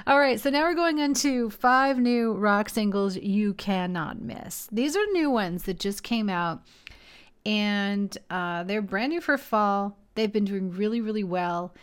All 0.07 0.17
right, 0.17 0.39
so 0.39 0.49
now 0.49 0.63
we're 0.63 0.73
going 0.73 0.97
into 0.97 1.51
five 1.51 1.99
new 1.99 2.33
rock 2.33 2.69
singles 2.69 3.15
you 3.15 3.53
cannot 3.53 4.19
miss. 4.23 4.67
These 4.71 4.95
are 4.95 5.05
new 5.11 5.29
ones 5.29 5.61
that 5.65 5.79
just 5.79 6.01
came 6.01 6.31
out 6.31 6.63
and 7.45 8.17
uh, 8.31 8.63
they're 8.63 8.81
brand 8.81 9.11
new 9.11 9.21
for 9.21 9.37
fall. 9.37 9.99
They've 10.15 10.33
been 10.33 10.45
doing 10.45 10.71
really, 10.71 10.99
really 10.99 11.23
well. 11.23 11.75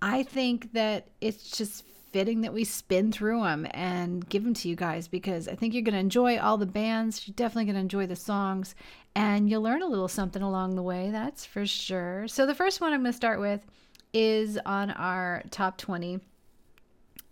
I 0.00 0.22
think 0.22 0.72
that 0.72 1.08
it's 1.20 1.50
just 1.50 1.84
fitting 2.14 2.42
that 2.42 2.54
we 2.54 2.62
spin 2.62 3.10
through 3.10 3.42
them 3.42 3.66
and 3.72 4.28
give 4.28 4.44
them 4.44 4.54
to 4.54 4.68
you 4.68 4.76
guys 4.76 5.08
because 5.08 5.48
I 5.48 5.56
think 5.56 5.74
you're 5.74 5.82
going 5.82 5.94
to 5.94 5.98
enjoy 5.98 6.38
all 6.38 6.56
the 6.56 6.64
bands. 6.64 7.26
You're 7.26 7.34
definitely 7.34 7.64
going 7.64 7.74
to 7.74 7.80
enjoy 7.80 8.06
the 8.06 8.14
songs 8.14 8.76
and 9.16 9.50
you'll 9.50 9.62
learn 9.62 9.82
a 9.82 9.88
little 9.88 10.06
something 10.06 10.40
along 10.40 10.76
the 10.76 10.82
way. 10.82 11.10
That's 11.10 11.44
for 11.44 11.66
sure. 11.66 12.28
So, 12.28 12.46
the 12.46 12.54
first 12.54 12.80
one 12.80 12.92
I'm 12.92 13.00
going 13.00 13.10
to 13.10 13.16
start 13.16 13.40
with 13.40 13.66
is 14.12 14.60
on 14.64 14.92
our 14.92 15.42
top 15.50 15.76
20 15.76 16.20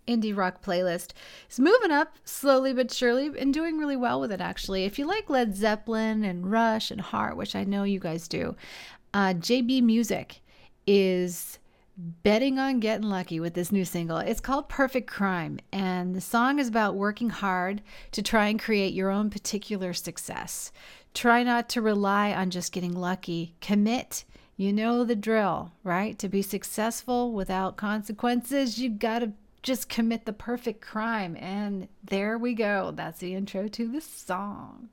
indie 0.05 0.35
rock 0.35 0.61
playlist. 0.61 1.11
It's 1.45 1.59
moving 1.59 1.91
up 1.91 2.17
slowly 2.25 2.73
but 2.73 2.91
surely 2.91 3.31
and 3.39 3.53
doing 3.53 3.77
really 3.77 3.95
well 3.95 4.19
with 4.19 4.33
it, 4.33 4.41
actually. 4.41 4.83
If 4.83 4.99
you 4.99 5.07
like 5.07 5.29
Led 5.29 5.55
Zeppelin 5.55 6.25
and 6.25 6.51
Rush 6.51 6.91
and 6.91 6.99
Heart, 6.99 7.37
which 7.37 7.55
I 7.55 7.63
know 7.63 7.83
you 7.83 8.01
guys 8.01 8.27
do, 8.27 8.57
uh, 9.13 9.33
JB 9.33 9.81
Music 9.81 10.41
is 10.85 11.57
betting 11.97 12.57
on 12.57 12.79
getting 12.79 13.07
lucky 13.07 13.39
with 13.39 13.53
this 13.53 13.71
new 13.71 13.85
single. 13.85 14.17
It's 14.17 14.39
called 14.39 14.69
Perfect 14.69 15.07
Crime, 15.07 15.59
and 15.71 16.15
the 16.15 16.21
song 16.21 16.59
is 16.59 16.67
about 16.67 16.95
working 16.95 17.29
hard 17.29 17.81
to 18.11 18.21
try 18.21 18.47
and 18.47 18.59
create 18.59 18.93
your 18.93 19.09
own 19.09 19.29
particular 19.29 19.93
success. 19.93 20.71
Try 21.13 21.43
not 21.43 21.69
to 21.69 21.81
rely 21.81 22.33
on 22.33 22.49
just 22.49 22.71
getting 22.71 22.93
lucky. 22.93 23.55
Commit. 23.61 24.23
You 24.55 24.71
know 24.71 25.03
the 25.03 25.15
drill, 25.15 25.71
right? 25.83 26.17
To 26.19 26.29
be 26.29 26.41
successful 26.41 27.31
without 27.31 27.75
consequences, 27.75 28.79
you've 28.79 28.99
got 28.99 29.19
to 29.19 29.33
just 29.63 29.89
commit 29.89 30.25
the 30.25 30.33
perfect 30.33 30.81
crime. 30.81 31.35
And 31.37 31.87
there 32.03 32.37
we 32.37 32.53
go. 32.53 32.91
That's 32.95 33.19
the 33.19 33.33
intro 33.33 33.67
to 33.67 33.87
the 33.87 34.01
song. 34.01 34.89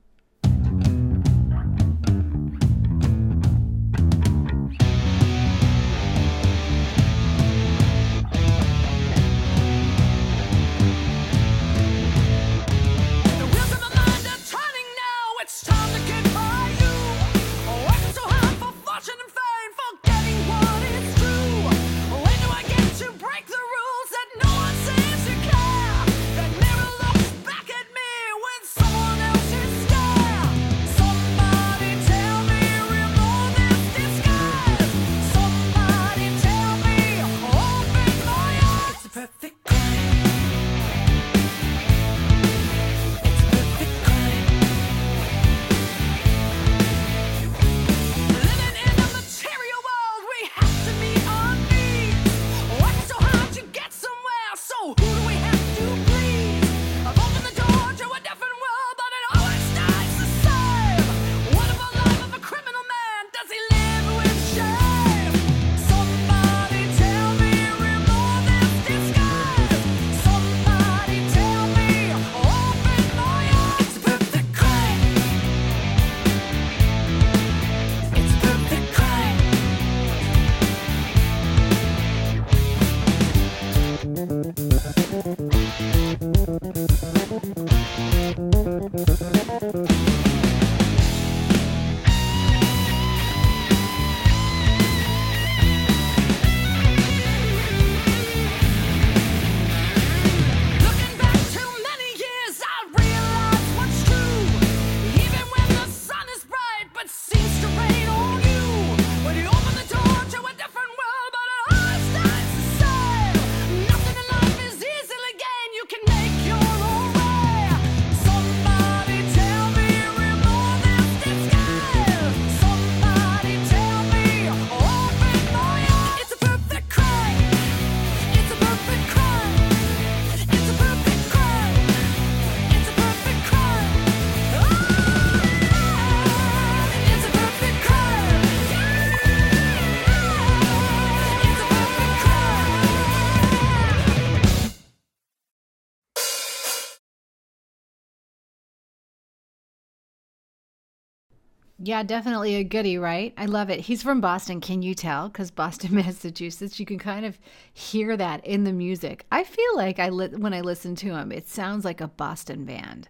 Yeah, 151.83 152.03
definitely 152.03 152.55
a 152.55 152.63
goody, 152.63 152.99
right? 152.99 153.33
I 153.37 153.45
love 153.45 153.71
it. 153.71 153.79
He's 153.79 154.03
from 154.03 154.21
Boston. 154.21 154.61
Can 154.61 154.83
you 154.83 154.93
tell? 154.93 155.29
Because 155.29 155.49
Boston, 155.49 155.95
Massachusetts, 155.95 156.79
you 156.79 156.85
can 156.85 156.99
kind 156.99 157.25
of 157.25 157.39
hear 157.73 158.15
that 158.17 158.45
in 158.45 158.65
the 158.65 158.71
music. 158.71 159.25
I 159.31 159.43
feel 159.43 159.75
like 159.75 159.97
I 159.97 160.09
li- 160.09 160.27
when 160.27 160.53
I 160.53 160.61
listen 160.61 160.95
to 160.97 161.15
him, 161.15 161.31
it 161.31 161.47
sounds 161.47 161.83
like 161.83 161.99
a 161.99 162.07
Boston 162.07 162.65
band. 162.65 163.09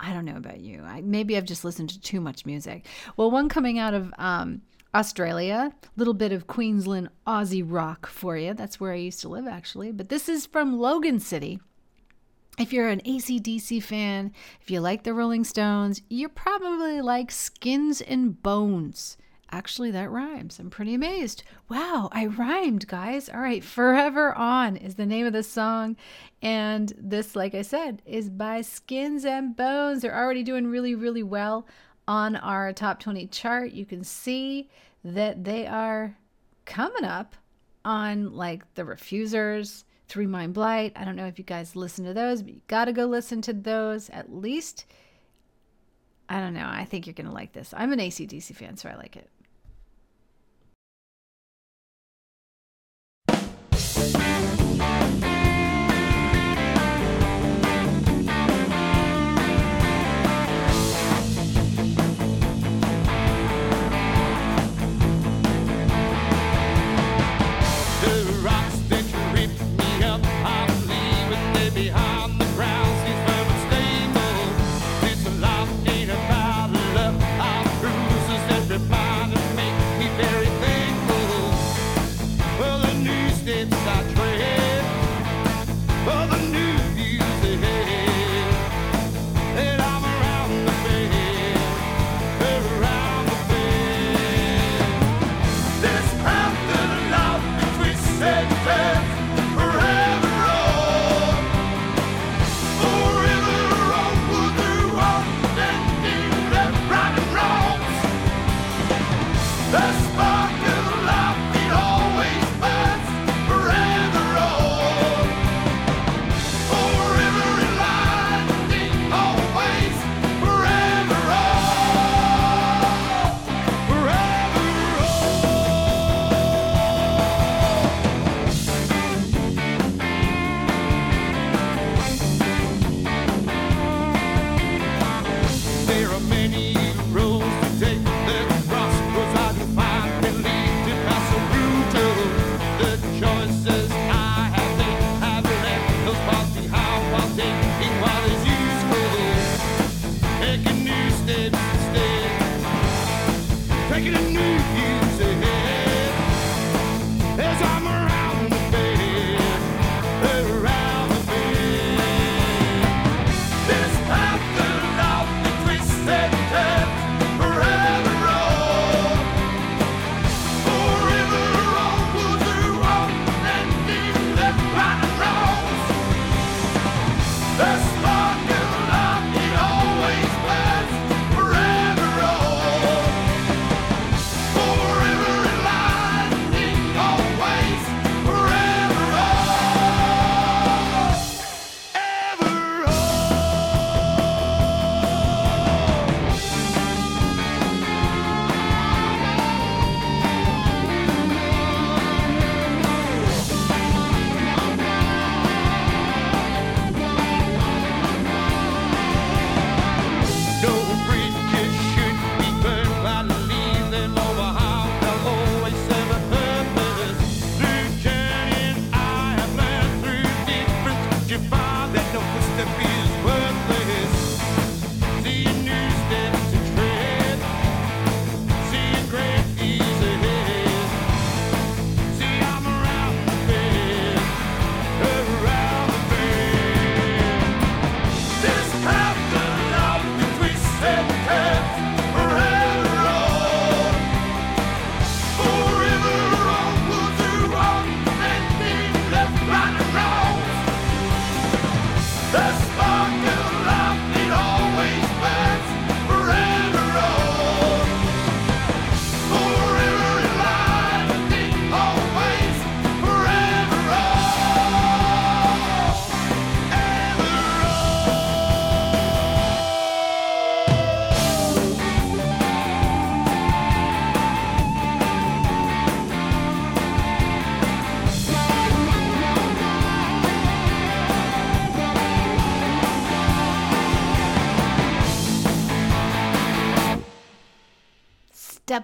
I 0.00 0.12
don't 0.12 0.24
know 0.24 0.36
about 0.36 0.58
you. 0.58 0.82
I, 0.82 1.02
maybe 1.02 1.36
I've 1.36 1.44
just 1.44 1.64
listened 1.64 1.90
to 1.90 2.00
too 2.00 2.20
much 2.20 2.44
music. 2.44 2.86
Well, 3.16 3.30
one 3.30 3.48
coming 3.48 3.78
out 3.78 3.94
of 3.94 4.12
um, 4.18 4.62
Australia, 4.92 5.72
little 5.96 6.14
bit 6.14 6.32
of 6.32 6.48
Queensland 6.48 7.10
Aussie 7.28 7.64
rock 7.64 8.08
for 8.08 8.36
you. 8.36 8.54
That's 8.54 8.80
where 8.80 8.92
I 8.92 8.96
used 8.96 9.20
to 9.20 9.28
live, 9.28 9.46
actually. 9.46 9.92
But 9.92 10.08
this 10.08 10.28
is 10.28 10.46
from 10.46 10.80
Logan 10.80 11.20
City 11.20 11.60
if 12.60 12.74
you're 12.74 12.88
an 12.88 13.00
ACDC 13.06 13.82
fan, 13.82 14.32
if 14.60 14.70
you 14.70 14.80
like 14.80 15.02
the 15.02 15.14
Rolling 15.14 15.44
Stones, 15.44 16.02
you 16.10 16.28
probably 16.28 17.00
like 17.00 17.30
Skins 17.30 18.02
and 18.02 18.40
Bones. 18.42 19.16
Actually, 19.50 19.90
that 19.90 20.10
rhymes. 20.10 20.58
I'm 20.58 20.68
pretty 20.68 20.94
amazed. 20.94 21.42
Wow, 21.70 22.10
I 22.12 22.26
rhymed, 22.26 22.86
guys. 22.86 23.30
All 23.30 23.40
right, 23.40 23.64
Forever 23.64 24.34
On 24.34 24.76
is 24.76 24.94
the 24.94 25.06
name 25.06 25.26
of 25.26 25.32
the 25.32 25.42
song. 25.42 25.96
And 26.42 26.92
this, 26.98 27.34
like 27.34 27.54
I 27.54 27.62
said, 27.62 28.02
is 28.04 28.28
by 28.28 28.60
Skins 28.60 29.24
and 29.24 29.56
Bones. 29.56 30.02
They're 30.02 30.14
already 30.14 30.42
doing 30.42 30.66
really, 30.66 30.94
really 30.94 31.22
well 31.22 31.66
on 32.06 32.36
our 32.36 32.72
top 32.74 33.00
20 33.00 33.26
chart. 33.28 33.72
You 33.72 33.86
can 33.86 34.04
see 34.04 34.68
that 35.02 35.44
they 35.44 35.66
are 35.66 36.16
coming 36.66 37.04
up 37.04 37.34
on 37.84 38.34
like 38.34 38.74
the 38.74 38.84
Refusers, 38.84 39.84
Three 40.10 40.26
Mind 40.26 40.52
Blight. 40.52 40.92
I 40.96 41.04
don't 41.04 41.16
know 41.16 41.26
if 41.26 41.38
you 41.38 41.44
guys 41.44 41.76
listen 41.76 42.04
to 42.04 42.12
those, 42.12 42.42
but 42.42 42.52
you 42.52 42.60
got 42.66 42.86
to 42.86 42.92
go 42.92 43.06
listen 43.06 43.40
to 43.42 43.52
those 43.52 44.10
at 44.10 44.34
least. 44.34 44.84
I 46.28 46.40
don't 46.40 46.52
know. 46.52 46.68
I 46.68 46.84
think 46.84 47.06
you're 47.06 47.14
going 47.14 47.28
to 47.28 47.32
like 47.32 47.52
this. 47.52 47.72
I'm 47.76 47.92
an 47.92 48.00
ACDC 48.00 48.54
fan, 48.56 48.76
so 48.76 48.88
I 48.88 48.96
like 48.96 49.16
it. 49.16 49.30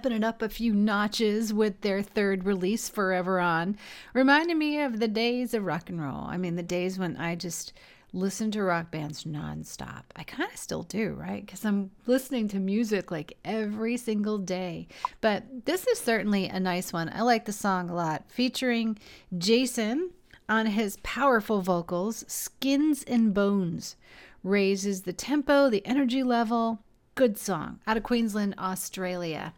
stepping 0.07 0.23
it 0.23 0.25
up 0.25 0.41
a 0.41 0.47
few 0.47 0.73
notches 0.73 1.53
with 1.53 1.81
their 1.81 2.01
third 2.01 2.45
release, 2.45 2.87
Forever 2.87 3.41
On, 3.41 3.75
reminded 4.13 4.55
me 4.55 4.79
of 4.79 5.01
the 5.01 5.07
days 5.09 5.53
of 5.53 5.65
rock 5.65 5.89
and 5.89 6.01
roll. 6.01 6.23
I 6.29 6.37
mean, 6.37 6.55
the 6.55 6.63
days 6.63 6.97
when 6.97 7.17
I 7.17 7.35
just 7.35 7.73
listened 8.13 8.53
to 8.53 8.63
rock 8.63 8.89
bands 8.89 9.25
nonstop. 9.25 10.03
I 10.15 10.23
kind 10.23 10.49
of 10.49 10.57
still 10.57 10.83
do, 10.83 11.11
right? 11.19 11.45
Because 11.45 11.65
I'm 11.65 11.91
listening 12.05 12.47
to 12.49 12.57
music 12.59 13.11
like 13.11 13.37
every 13.43 13.97
single 13.97 14.37
day. 14.37 14.87
But 15.19 15.65
this 15.65 15.85
is 15.87 15.99
certainly 15.99 16.45
a 16.45 16.57
nice 16.57 16.93
one. 16.93 17.11
I 17.13 17.23
like 17.23 17.43
the 17.43 17.51
song 17.51 17.89
a 17.89 17.93
lot, 17.93 18.23
featuring 18.29 18.97
Jason 19.37 20.11
on 20.47 20.67
his 20.67 20.99
powerful 21.03 21.61
vocals, 21.61 22.23
Skins 22.29 23.03
and 23.03 23.33
Bones. 23.33 23.97
Raises 24.41 25.01
the 25.01 25.11
tempo, 25.11 25.69
the 25.69 25.85
energy 25.85 26.23
level. 26.23 26.79
Good 27.15 27.37
song 27.37 27.81
out 27.85 27.97
of 27.97 28.03
Queensland, 28.03 28.55
Australia 28.57 29.53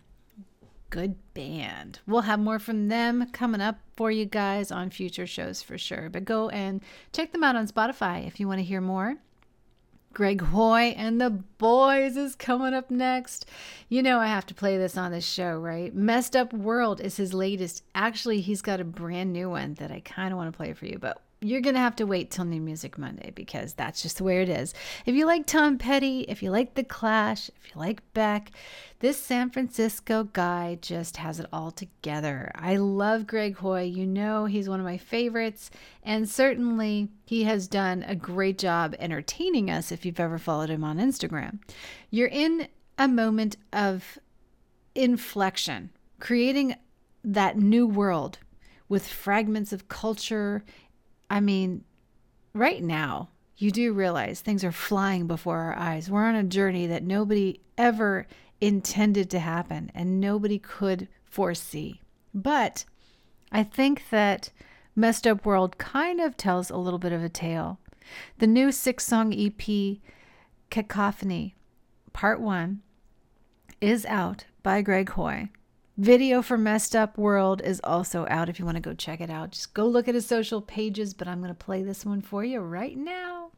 good 0.90 1.16
band. 1.34 2.00
We'll 2.08 2.22
have 2.22 2.40
more 2.40 2.60
from 2.60 2.88
them 2.88 3.30
coming 3.32 3.62
up 3.62 3.80
for 3.96 4.12
you 4.12 4.26
guys 4.26 4.72
on 4.72 4.90
future 4.90 5.28
shows 5.28 5.62
for 5.62 5.78
sure. 5.78 6.10
But 6.10 6.26
go 6.26 6.50
and 6.50 6.82
check 7.14 7.32
them 7.32 7.44
out 7.44 7.56
on 7.56 7.68
Spotify 7.68 8.26
if 8.26 8.40
you 8.40 8.48
want 8.48 8.60
to 8.60 8.66
hear 8.66 8.82
more. 8.82 9.18
Greg 10.14 10.42
Hoy 10.42 10.96
and 10.98 11.22
the 11.22 11.30
Boys 11.30 12.18
is 12.18 12.36
coming 12.36 12.74
up 12.74 12.90
next. 12.90 13.46
You 13.90 14.02
know, 14.02 14.20
I 14.20 14.28
have 14.28 14.46
to 14.48 14.56
play 14.56 14.78
this 14.78 14.98
on 14.98 15.12
this 15.12 15.26
show, 15.26 15.60
right? 15.60 15.94
Messed 15.94 16.36
Up 16.36 16.52
World 16.52 17.00
is 17.00 17.18
his 17.18 17.34
latest. 17.34 17.84
Actually, 17.94 18.42
he's 18.42 18.62
got 18.62 18.82
a 18.82 18.86
brand 18.86 19.32
new 19.32 19.52
one 19.52 19.76
that 19.76 19.92
I 19.92 20.00
kind 20.00 20.34
of 20.34 20.38
want 20.38 20.52
to 20.52 20.58
play 20.58 20.74
for 20.74 20.88
you, 20.88 20.98
but 21.00 21.22
you're 21.42 21.62
going 21.62 21.76
to 21.76 21.80
have 21.82 21.96
to 21.96 22.06
wait 22.06 22.32
till 22.32 22.44
New 22.44 22.60
Music 22.60 22.98
Monday 22.98 23.32
because 23.34 23.74
that's 23.74 24.02
just 24.02 24.18
the 24.18 24.26
way 24.26 24.42
it 24.42 24.50
is. 24.50 24.74
If 25.06 25.16
you 25.16 25.26
like 25.26 25.46
Tom 25.46 25.78
Petty, 25.78 26.22
if 26.22 26.44
you 26.44 26.52
like 26.52 26.74
The 26.74 26.84
Clash, 26.84 27.50
if 27.50 27.74
you 27.74 27.80
like 27.80 28.02
Beck, 28.14 28.52
this 29.00 29.18
San 29.18 29.50
Francisco 29.50 30.26
guy 30.26 30.78
just 30.82 31.16
has 31.18 31.40
it 31.40 31.46
all 31.54 31.72
together. 31.72 32.52
I 32.56 32.76
love 32.76 33.26
Greg 33.26 33.56
Hoy. 33.56 33.84
You 33.84 34.06
know, 34.06 34.46
he's 34.46 34.68
one 34.68 34.82
of 34.82 34.86
my 34.86 34.98
favorites. 34.98 35.72
And 36.04 36.28
certainly, 36.28 37.08
he 37.26 37.46
has 37.46 37.70
done 37.70 38.04
a 38.04 38.16
great 38.16 38.58
job 38.58 38.94
entertaining 39.00 39.72
us 39.72 39.94
if 39.94 40.06
you've 40.06 40.20
ever 40.20 40.40
followed 40.40 40.70
him 40.70 40.84
on 40.84 40.98
Instagram. 40.98 41.60
You're 42.10 42.28
in 42.28 42.68
a 42.98 43.08
moment 43.08 43.56
of 43.72 44.20
inflection, 44.94 45.92
creating 46.20 46.76
that 47.24 47.58
new 47.58 47.88
world 47.88 48.40
with 48.90 49.08
fragments 49.08 49.72
of 49.72 49.88
culture 49.88 50.64
I 51.30 51.40
mean, 51.40 51.84
right 52.54 52.84
now, 52.84 53.30
you 53.58 53.72
do 53.72 53.94
realize 53.94 54.40
things 54.40 54.64
are 54.64 54.72
flying 54.72 55.28
before 55.28 55.58
our 55.58 55.78
eyes. 55.78 56.10
We're 56.10 56.26
on 56.26 56.36
a 56.36 56.44
journey 56.44 56.88
that 56.88 57.04
nobody 57.04 57.60
ever 57.78 58.26
intended 58.62 59.30
to 59.32 59.40
happen 59.40 59.92
and 59.94 60.20
nobody 60.20 60.60
could 60.60 61.08
foresee. 61.26 62.02
But 62.34 62.86
I 63.52 63.64
think 63.64 64.04
that 64.12 64.52
Messed 64.96 65.28
Up 65.28 65.46
World 65.46 65.78
kind 65.78 66.20
of 66.20 66.38
tells 66.38 66.70
a 66.70 66.78
little 66.78 67.00
bit 67.00 67.12
of 67.12 67.24
a 67.24 67.30
tale. 67.30 67.80
The 68.40 68.48
new 68.48 68.72
six 68.72 69.06
song 69.06 69.34
EP, 69.34 69.98
Cacophony, 70.70 71.56
Part 72.14 72.42
1, 72.42 72.82
is 73.82 74.06
out 74.06 74.46
by 74.64 74.82
Greg 74.82 75.10
Hoy. 75.10 75.50
Video 76.00 76.42
for 76.42 76.58
Messed 76.58 76.96
Up 76.96 77.18
World 77.18 77.62
is 77.62 77.82
also 77.84 78.26
out 78.30 78.48
if 78.48 78.58
you 78.58 78.64
want 78.64 78.78
to 78.78 78.82
go 78.82 78.94
check 78.94 79.20
it 79.20 79.30
out. 79.30 79.52
Just 79.52 79.74
go 79.74 79.86
look 79.86 80.08
at 80.08 80.16
his 80.16 80.26
social 80.26 80.62
pages, 80.62 81.14
but 81.14 81.28
I'm 81.28 81.40
going 81.40 81.50
to 81.50 81.54
play 81.54 81.84
this 81.84 82.06
one 82.06 82.22
for 82.22 82.42
you 82.42 82.62
right 82.62 82.96
now. 82.98 83.52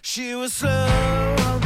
She 0.00 0.32
was 0.36 0.52
slow 0.52 1.65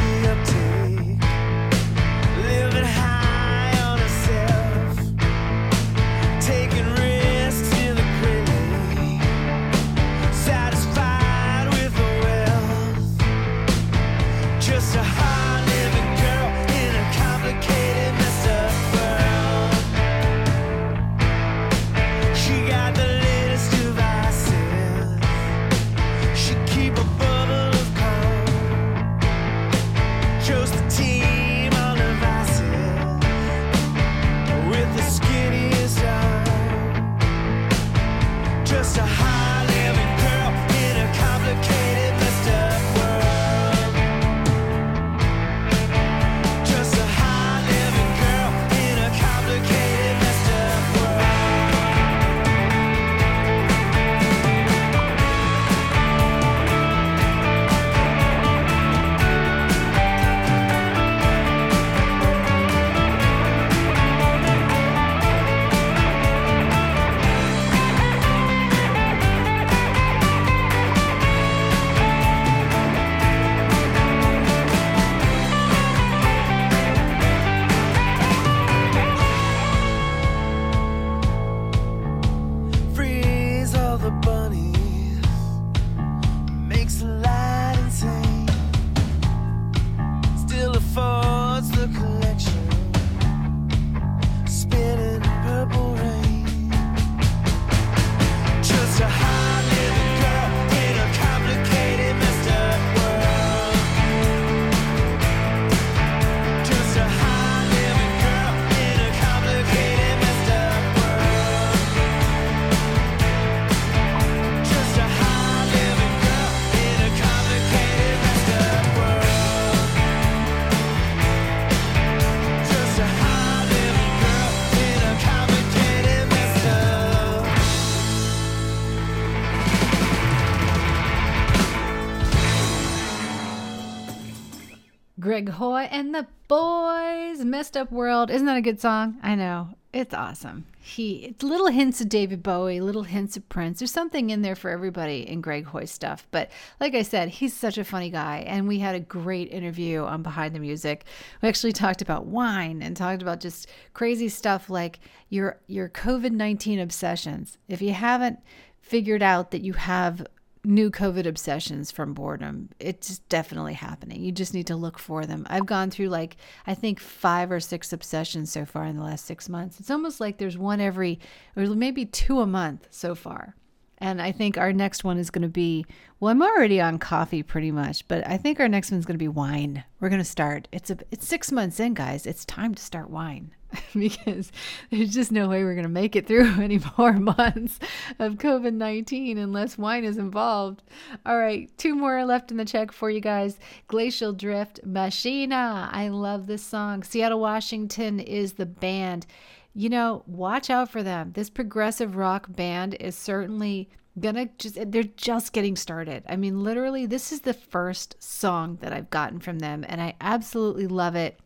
Greg 135.31 135.47
Hoy 135.47 135.83
and 135.83 136.13
the 136.13 136.27
Boys, 136.49 137.45
Messed 137.45 137.77
Up 137.77 137.89
World. 137.89 138.29
Isn't 138.29 138.47
that 138.47 138.57
a 138.57 138.61
good 138.61 138.81
song? 138.81 139.17
I 139.23 139.35
know. 139.35 139.69
It's 139.93 140.13
awesome. 140.13 140.65
He 140.81 141.23
it's 141.23 141.41
little 141.41 141.67
hints 141.67 142.01
of 142.01 142.09
David 142.09 142.43
Bowie, 142.43 142.81
little 142.81 143.03
hints 143.03 143.37
of 143.37 143.47
Prince. 143.47 143.79
There's 143.79 143.93
something 143.93 144.29
in 144.29 144.41
there 144.41 144.57
for 144.57 144.69
everybody 144.69 145.25
in 145.25 145.39
Greg 145.39 145.67
Hoy's 145.67 145.89
stuff. 145.89 146.27
But 146.31 146.51
like 146.81 146.95
I 146.95 147.03
said, 147.03 147.29
he's 147.29 147.53
such 147.53 147.77
a 147.77 147.85
funny 147.85 148.09
guy 148.09 148.39
and 148.39 148.67
we 148.67 148.79
had 148.79 148.93
a 148.93 148.99
great 148.99 149.49
interview 149.53 150.03
on 150.03 150.21
Behind 150.21 150.53
the 150.53 150.59
Music. 150.59 151.05
We 151.41 151.47
actually 151.47 151.71
talked 151.71 152.01
about 152.01 152.25
wine 152.25 152.81
and 152.81 152.97
talked 152.97 153.21
about 153.21 153.39
just 153.39 153.69
crazy 153.93 154.27
stuff 154.27 154.69
like 154.69 154.99
your 155.29 155.61
your 155.67 155.87
COVID-19 155.87 156.83
obsessions. 156.83 157.57
If 157.69 157.81
you 157.81 157.93
haven't 157.93 158.39
figured 158.81 159.23
out 159.23 159.51
that 159.51 159.61
you 159.61 159.71
have 159.71 160.27
new 160.63 160.91
COVID 160.91 161.25
obsessions 161.25 161.91
from 161.91 162.13
boredom. 162.13 162.69
It's 162.79 163.19
definitely 163.19 163.73
happening. 163.73 164.21
You 164.21 164.31
just 164.31 164.53
need 164.53 164.67
to 164.67 164.75
look 164.75 164.99
for 164.99 165.25
them. 165.25 165.45
I've 165.49 165.65
gone 165.65 165.89
through 165.89 166.09
like, 166.09 166.37
I 166.67 166.73
think 166.73 166.99
five 166.99 167.51
or 167.51 167.59
six 167.59 167.91
obsessions 167.91 168.51
so 168.51 168.65
far 168.65 168.85
in 168.85 168.95
the 168.95 169.03
last 169.03 169.25
six 169.25 169.49
months. 169.49 169.79
It's 169.79 169.91
almost 169.91 170.19
like 170.19 170.37
there's 170.37 170.57
one 170.57 170.79
every, 170.79 171.19
or 171.55 171.65
maybe 171.67 172.05
two 172.05 172.41
a 172.41 172.47
month 172.47 172.87
so 172.91 173.15
far. 173.15 173.55
And 173.97 174.19
I 174.19 174.31
think 174.31 174.57
our 174.57 174.73
next 174.73 175.03
one 175.03 175.19
is 175.19 175.29
going 175.29 175.43
to 175.43 175.47
be 175.47 175.85
well, 176.19 176.31
I'm 176.31 176.41
already 176.41 176.81
on 176.81 176.97
coffee 176.97 177.43
pretty 177.43 177.71
much, 177.71 178.07
but 178.07 178.27
I 178.27 178.37
think 178.37 178.59
our 178.59 178.67
next 178.67 178.91
one's 178.91 179.05
going 179.05 179.15
to 179.15 179.23
be 179.23 179.27
wine. 179.27 179.83
We're 179.99 180.09
going 180.09 180.21
to 180.21 180.25
start. 180.25 180.67
It's 180.71 180.89
a 180.89 180.97
it's 181.11 181.27
6 181.27 181.51
months 181.51 181.79
in, 181.79 181.93
guys. 181.93 182.25
It's 182.25 182.45
time 182.45 182.73
to 182.75 182.83
start 182.83 183.09
wine 183.09 183.51
because 183.93 184.51
there's 184.89 185.13
just 185.13 185.31
no 185.31 185.47
way 185.47 185.63
we're 185.63 185.75
going 185.75 185.83
to 185.83 185.89
make 185.89 186.15
it 186.15 186.27
through 186.27 186.49
any 186.61 186.79
more 186.97 187.13
months 187.13 187.79
of 188.19 188.35
COVID-19 188.35 189.37
unless 189.37 189.77
wine 189.77 190.03
is 190.03 190.17
involved. 190.17 190.83
All 191.25 191.37
right, 191.37 191.69
two 191.77 191.95
more 191.95 192.23
left 192.25 192.51
in 192.51 192.57
the 192.57 192.65
check 192.65 192.91
for 192.91 193.09
you 193.09 193.21
guys. 193.21 193.59
Glacial 193.87 194.33
Drift 194.33 194.79
Machina. 194.85 195.89
I 195.91 196.09
love 196.09 196.47
this 196.47 196.63
song. 196.63 197.03
Seattle, 197.03 197.39
Washington 197.39 198.19
is 198.19 198.53
the 198.53 198.65
band 198.65 199.25
you 199.73 199.89
know, 199.89 200.23
watch 200.27 200.69
out 200.69 200.89
for 200.89 201.01
them. 201.01 201.31
This 201.33 201.49
progressive 201.49 202.15
rock 202.15 202.53
band 202.53 202.95
is 202.95 203.15
certainly 203.15 203.89
gonna 204.19 204.49
just, 204.57 204.77
they're 204.91 205.03
just 205.03 205.53
getting 205.53 205.75
started. 205.75 206.23
I 206.27 206.35
mean, 206.35 206.63
literally, 206.63 207.05
this 207.05 207.31
is 207.31 207.41
the 207.41 207.53
first 207.53 208.21
song 208.21 208.77
that 208.81 208.91
I've 208.91 209.09
gotten 209.09 209.39
from 209.39 209.59
them, 209.59 209.85
and 209.87 210.01
I 210.01 210.15
absolutely 210.19 210.87
love 210.87 211.15
it. 211.15 211.39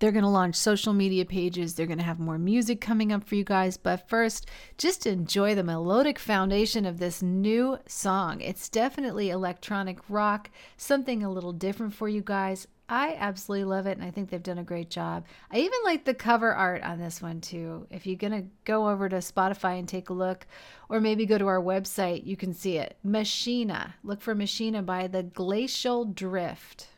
They're 0.00 0.12
going 0.12 0.24
to 0.24 0.30
launch 0.30 0.56
social 0.56 0.94
media 0.94 1.26
pages. 1.26 1.74
They're 1.74 1.86
going 1.86 1.98
to 1.98 2.04
have 2.04 2.18
more 2.18 2.38
music 2.38 2.80
coming 2.80 3.12
up 3.12 3.22
for 3.22 3.34
you 3.34 3.44
guys. 3.44 3.76
But 3.76 4.08
first, 4.08 4.46
just 4.78 5.06
enjoy 5.06 5.54
the 5.54 5.62
melodic 5.62 6.18
foundation 6.18 6.86
of 6.86 6.98
this 6.98 7.20
new 7.22 7.78
song. 7.86 8.40
It's 8.40 8.70
definitely 8.70 9.28
electronic 9.28 9.98
rock, 10.08 10.50
something 10.78 11.22
a 11.22 11.30
little 11.30 11.52
different 11.52 11.92
for 11.92 12.08
you 12.08 12.22
guys. 12.22 12.66
I 12.88 13.14
absolutely 13.18 13.66
love 13.66 13.86
it, 13.86 13.98
and 13.98 14.04
I 14.04 14.10
think 14.10 14.30
they've 14.30 14.42
done 14.42 14.58
a 14.58 14.64
great 14.64 14.90
job. 14.90 15.26
I 15.50 15.58
even 15.58 15.78
like 15.84 16.04
the 16.04 16.14
cover 16.14 16.52
art 16.52 16.82
on 16.82 16.98
this 16.98 17.22
one 17.22 17.40
too. 17.40 17.86
If 17.88 18.04
you're 18.04 18.16
gonna 18.16 18.46
go 18.64 18.88
over 18.88 19.08
to 19.08 19.16
Spotify 19.16 19.78
and 19.78 19.86
take 19.86 20.08
a 20.08 20.14
look, 20.14 20.44
or 20.88 20.98
maybe 20.98 21.24
go 21.24 21.38
to 21.38 21.46
our 21.46 21.60
website, 21.60 22.26
you 22.26 22.36
can 22.36 22.52
see 22.52 22.78
it. 22.78 22.96
Machina. 23.04 23.94
Look 24.02 24.20
for 24.20 24.34
Machina 24.34 24.82
by 24.82 25.06
the 25.06 25.22
Glacial 25.22 26.04
Drift. 26.04 26.88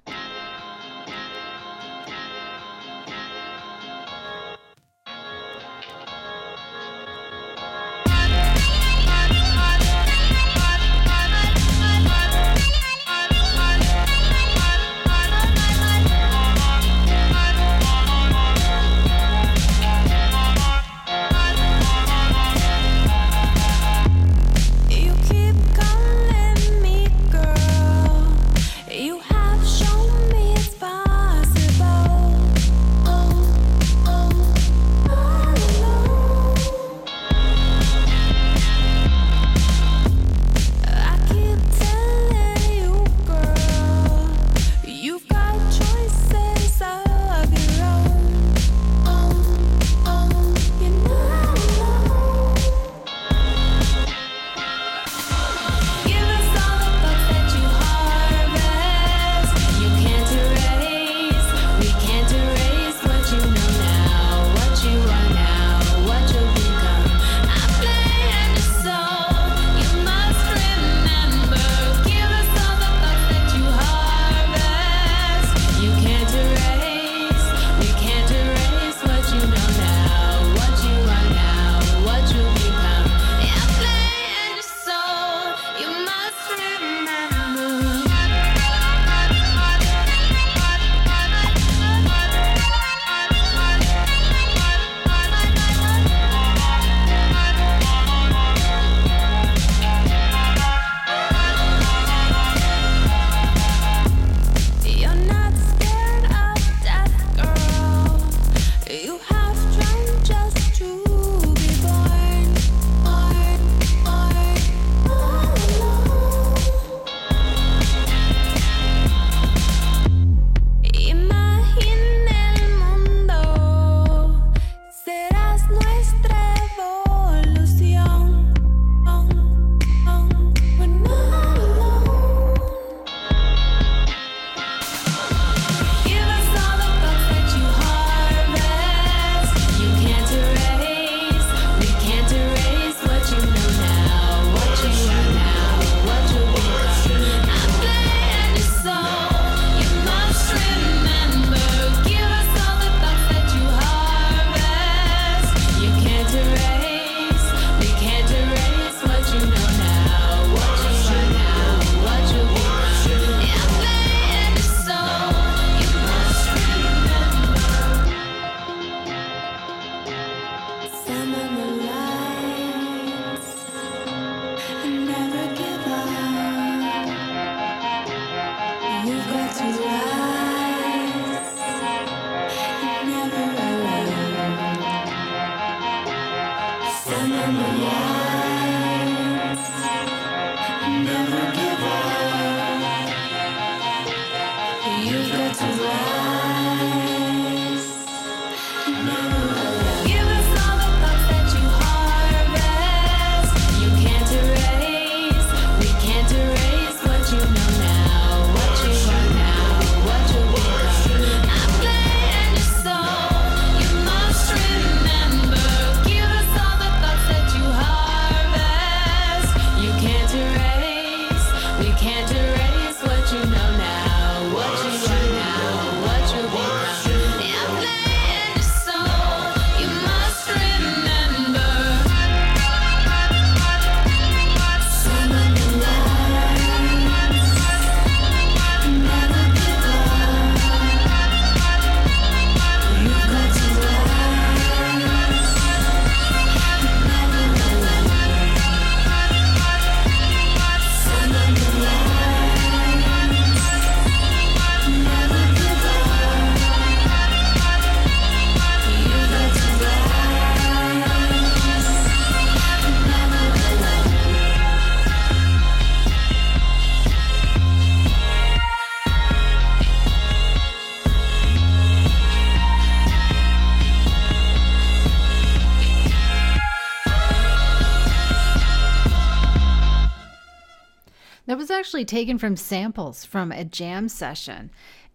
Actually 281.70 282.04
taken 282.04 282.38
from 282.38 282.56
samples 282.56 283.24
from 283.24 283.52
a 283.52 283.64
jam 283.64 284.08
session. 284.08 284.70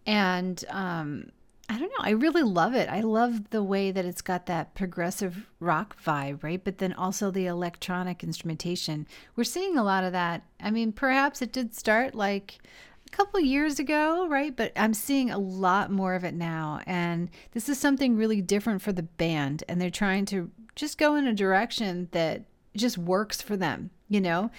And 0.06 0.64
um, 0.70 1.30
I 1.68 1.78
don't 1.78 1.90
know, 1.90 2.04
I 2.04 2.10
really 2.10 2.42
love 2.42 2.74
it. 2.74 2.88
I 2.88 3.00
love 3.00 3.50
the 3.50 3.62
way 3.62 3.90
that 3.90 4.06
it's 4.06 4.22
got 4.22 4.46
that 4.46 4.74
progressive 4.74 5.46
rock 5.60 6.02
vibe, 6.02 6.42
right? 6.42 6.62
But 6.62 6.78
then 6.78 6.94
also 6.94 7.30
the 7.30 7.46
electronic 7.46 8.24
instrumentation. 8.24 9.06
We're 9.36 9.44
seeing 9.44 9.76
a 9.76 9.84
lot 9.84 10.04
of 10.04 10.12
that. 10.12 10.44
I 10.60 10.70
mean, 10.70 10.92
perhaps 10.92 11.42
it 11.42 11.52
did 11.52 11.74
start 11.74 12.14
like 12.14 12.58
a 13.06 13.10
couple 13.10 13.40
years 13.40 13.78
ago, 13.78 14.26
right? 14.28 14.56
But 14.56 14.72
I'm 14.76 14.94
seeing 14.94 15.30
a 15.30 15.38
lot 15.38 15.90
more 15.90 16.14
of 16.14 16.24
it 16.24 16.34
now. 16.34 16.80
And 16.86 17.28
this 17.52 17.68
is 17.68 17.78
something 17.78 18.16
really 18.16 18.40
different 18.40 18.80
for 18.80 18.92
the 18.92 19.02
band. 19.02 19.62
And 19.68 19.78
they're 19.78 19.90
trying 19.90 20.24
to 20.26 20.50
just 20.74 20.96
go 20.96 21.16
in 21.16 21.26
a 21.26 21.34
direction 21.34 22.08
that 22.12 22.44
just 22.74 22.96
works 22.96 23.42
for 23.42 23.58
them, 23.58 23.90
you 24.08 24.22
know? 24.22 24.50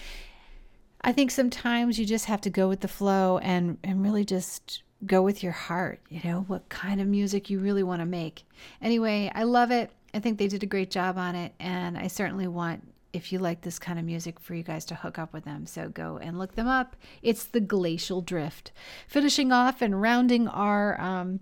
I 1.02 1.12
think 1.12 1.30
sometimes 1.30 1.98
you 1.98 2.04
just 2.04 2.26
have 2.26 2.40
to 2.42 2.50
go 2.50 2.68
with 2.68 2.80
the 2.80 2.88
flow 2.88 3.38
and, 3.38 3.78
and 3.82 4.02
really 4.02 4.24
just 4.24 4.82
go 5.06 5.22
with 5.22 5.42
your 5.42 5.52
heart, 5.52 6.00
you 6.10 6.20
know, 6.24 6.44
what 6.46 6.68
kind 6.68 7.00
of 7.00 7.06
music 7.06 7.48
you 7.48 7.58
really 7.58 7.82
want 7.82 8.00
to 8.00 8.06
make. 8.06 8.44
Anyway, 8.82 9.30
I 9.34 9.44
love 9.44 9.70
it. 9.70 9.90
I 10.12 10.18
think 10.18 10.38
they 10.38 10.48
did 10.48 10.62
a 10.62 10.66
great 10.66 10.90
job 10.90 11.16
on 11.16 11.34
it. 11.34 11.54
And 11.58 11.96
I 11.96 12.08
certainly 12.08 12.46
want, 12.46 12.86
if 13.12 13.32
you 13.32 13.38
like 13.38 13.62
this 13.62 13.78
kind 13.78 13.98
of 13.98 14.04
music, 14.04 14.38
for 14.38 14.54
you 14.54 14.62
guys 14.62 14.84
to 14.86 14.94
hook 14.94 15.18
up 15.18 15.32
with 15.32 15.44
them. 15.44 15.66
So 15.66 15.88
go 15.88 16.18
and 16.18 16.38
look 16.38 16.54
them 16.54 16.68
up. 16.68 16.96
It's 17.22 17.44
the 17.44 17.60
Glacial 17.60 18.20
Drift. 18.20 18.72
Finishing 19.08 19.52
off 19.52 19.80
and 19.80 20.02
rounding 20.02 20.48
our 20.48 21.00
um, 21.00 21.40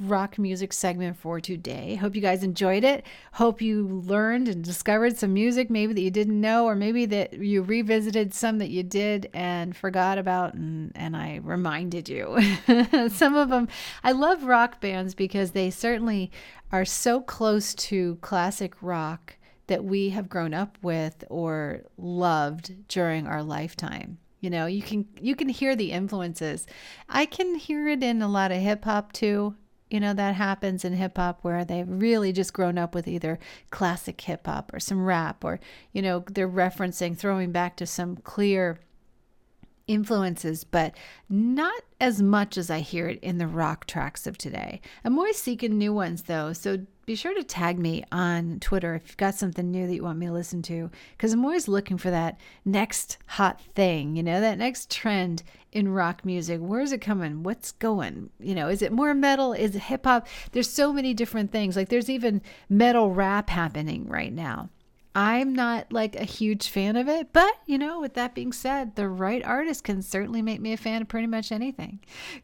rock 0.00 0.38
music 0.38 0.72
segment 0.72 1.16
for 1.16 1.40
today. 1.40 1.94
Hope 1.96 2.14
you 2.14 2.22
guys 2.22 2.42
enjoyed 2.42 2.84
it. 2.84 3.04
Hope 3.32 3.60
you 3.60 3.86
learned 3.86 4.48
and 4.48 4.64
discovered 4.64 5.16
some 5.16 5.34
music 5.34 5.70
maybe 5.70 5.92
that 5.92 6.00
you 6.00 6.10
didn't 6.10 6.40
know, 6.40 6.66
or 6.66 6.74
maybe 6.74 7.06
that 7.06 7.34
you 7.34 7.62
revisited 7.62 8.32
some 8.32 8.58
that 8.58 8.70
you 8.70 8.82
did 8.82 9.28
and 9.34 9.76
forgot 9.76 10.18
about, 10.18 10.54
and, 10.54 10.92
and 10.94 11.16
I 11.16 11.40
reminded 11.42 12.08
you. 12.08 12.38
some 13.10 13.34
of 13.34 13.50
them, 13.50 13.68
I 14.02 14.12
love 14.12 14.44
rock 14.44 14.80
bands 14.80 15.14
because 15.14 15.50
they 15.50 15.70
certainly 15.70 16.30
are 16.72 16.84
so 16.84 17.20
close 17.20 17.74
to 17.74 18.16
classic 18.16 18.74
rock 18.80 19.36
that 19.66 19.84
we 19.84 20.10
have 20.10 20.28
grown 20.28 20.54
up 20.54 20.78
with 20.82 21.24
or 21.28 21.82
loved 21.96 22.88
during 22.88 23.26
our 23.26 23.42
lifetime 23.42 24.18
you 24.40 24.50
know 24.50 24.66
you 24.66 24.82
can 24.82 25.06
you 25.20 25.36
can 25.36 25.48
hear 25.48 25.76
the 25.76 25.92
influences 25.92 26.66
i 27.08 27.24
can 27.24 27.54
hear 27.54 27.86
it 27.88 28.02
in 28.02 28.22
a 28.22 28.28
lot 28.28 28.50
of 28.50 28.58
hip 28.58 28.84
hop 28.84 29.12
too 29.12 29.54
you 29.90 30.00
know 30.00 30.14
that 30.14 30.34
happens 30.34 30.84
in 30.84 30.94
hip 30.94 31.16
hop 31.16 31.40
where 31.42 31.64
they've 31.64 31.88
really 31.88 32.32
just 32.32 32.52
grown 32.52 32.78
up 32.78 32.94
with 32.94 33.08
either 33.08 33.38
classic 33.70 34.20
hip 34.20 34.46
hop 34.46 34.72
or 34.72 34.80
some 34.80 35.04
rap 35.04 35.44
or 35.44 35.60
you 35.92 36.00
know 36.00 36.24
they're 36.30 36.48
referencing 36.48 37.16
throwing 37.16 37.52
back 37.52 37.76
to 37.76 37.86
some 37.86 38.16
clear 38.16 38.80
influences 39.86 40.62
but 40.62 40.94
not 41.28 41.82
as 42.00 42.22
much 42.22 42.56
as 42.56 42.70
i 42.70 42.78
hear 42.78 43.08
it 43.08 43.18
in 43.20 43.38
the 43.38 43.46
rock 43.46 43.86
tracks 43.86 44.26
of 44.26 44.38
today. 44.38 44.80
I'm 45.04 45.18
always 45.18 45.36
seeking 45.36 45.76
new 45.76 45.92
ones 45.92 46.22
though. 46.22 46.52
So 46.52 46.86
be 47.10 47.16
sure 47.16 47.34
to 47.34 47.42
tag 47.42 47.76
me 47.76 48.04
on 48.12 48.60
twitter 48.60 48.94
if 48.94 49.08
you've 49.08 49.16
got 49.16 49.34
something 49.34 49.68
new 49.68 49.84
that 49.88 49.94
you 49.96 50.04
want 50.04 50.16
me 50.16 50.26
to 50.26 50.32
listen 50.32 50.62
to 50.62 50.88
because 51.16 51.32
i'm 51.32 51.44
always 51.44 51.66
looking 51.66 51.98
for 51.98 52.08
that 52.08 52.38
next 52.64 53.18
hot 53.26 53.60
thing 53.74 54.14
you 54.14 54.22
know 54.22 54.40
that 54.40 54.58
next 54.58 54.88
trend 54.88 55.42
in 55.72 55.92
rock 55.92 56.24
music. 56.24 56.60
Where's 56.60 56.90
it 56.92 57.00
coming? 57.00 57.42
What's 57.42 57.72
going? 57.72 58.30
You 58.40 58.54
know 58.54 58.68
is 58.68 58.82
it 58.82 58.92
more 58.92 59.14
metal? 59.14 59.52
Is 59.52 59.76
it 59.76 59.82
hip 59.82 60.04
hop? 60.04 60.26
There's 60.52 60.68
so 60.68 60.92
many 60.92 61.14
different 61.14 61.52
things. 61.52 61.76
Like 61.76 61.88
there's 61.88 62.10
even 62.10 62.42
metal 62.68 63.12
rap 63.12 63.50
happening 63.50 64.08
right 64.08 64.32
now 64.32 64.68
I'm 65.14 65.54
not 65.54 65.92
like 65.92 66.14
a 66.14 66.24
huge 66.24 66.68
fan 66.68 66.96
of 66.96 67.08
it, 67.08 67.32
but 67.32 67.52
you 67.66 67.78
know, 67.78 68.00
with 68.00 68.14
that 68.14 68.34
being 68.34 68.52
said, 68.52 68.94
the 68.94 69.08
right 69.08 69.44
artist 69.44 69.82
can 69.82 70.02
certainly 70.02 70.40
make 70.40 70.60
me 70.60 70.72
a 70.72 70.76
fan 70.76 71.02
of 71.02 71.08
pretty 71.08 71.26
much 71.26 71.50
anything. 71.50 71.98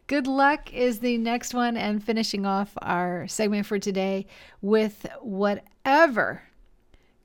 Good 0.08 0.26
luck 0.26 0.72
is 0.74 0.98
the 0.98 1.16
next 1.16 1.54
one, 1.54 1.76
and 1.76 2.02
finishing 2.02 2.44
off 2.44 2.72
our 2.82 3.28
segment 3.28 3.66
for 3.66 3.78
today 3.78 4.26
with 4.60 5.06
whatever. 5.20 6.42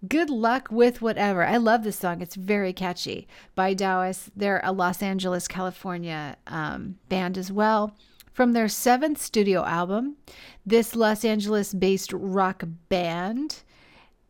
Good 0.07 0.29
luck 0.29 0.67
with 0.71 1.01
whatever. 1.01 1.45
I 1.45 1.57
love 1.57 1.83
this 1.83 1.97
song. 1.97 2.21
It's 2.21 2.35
very 2.35 2.73
catchy 2.73 3.27
by 3.55 3.73
Dawes. 3.73 4.31
They're 4.35 4.61
a 4.63 4.71
Los 4.71 5.01
Angeles, 5.01 5.47
California 5.47 6.37
um, 6.47 6.97
band 7.09 7.37
as 7.37 7.51
well. 7.51 7.95
From 8.33 8.53
their 8.53 8.67
seventh 8.67 9.21
studio 9.21 9.63
album, 9.63 10.17
this 10.65 10.95
Los 10.95 11.25
Angeles 11.25 11.73
based 11.73 12.13
rock 12.13 12.63
band 12.89 13.63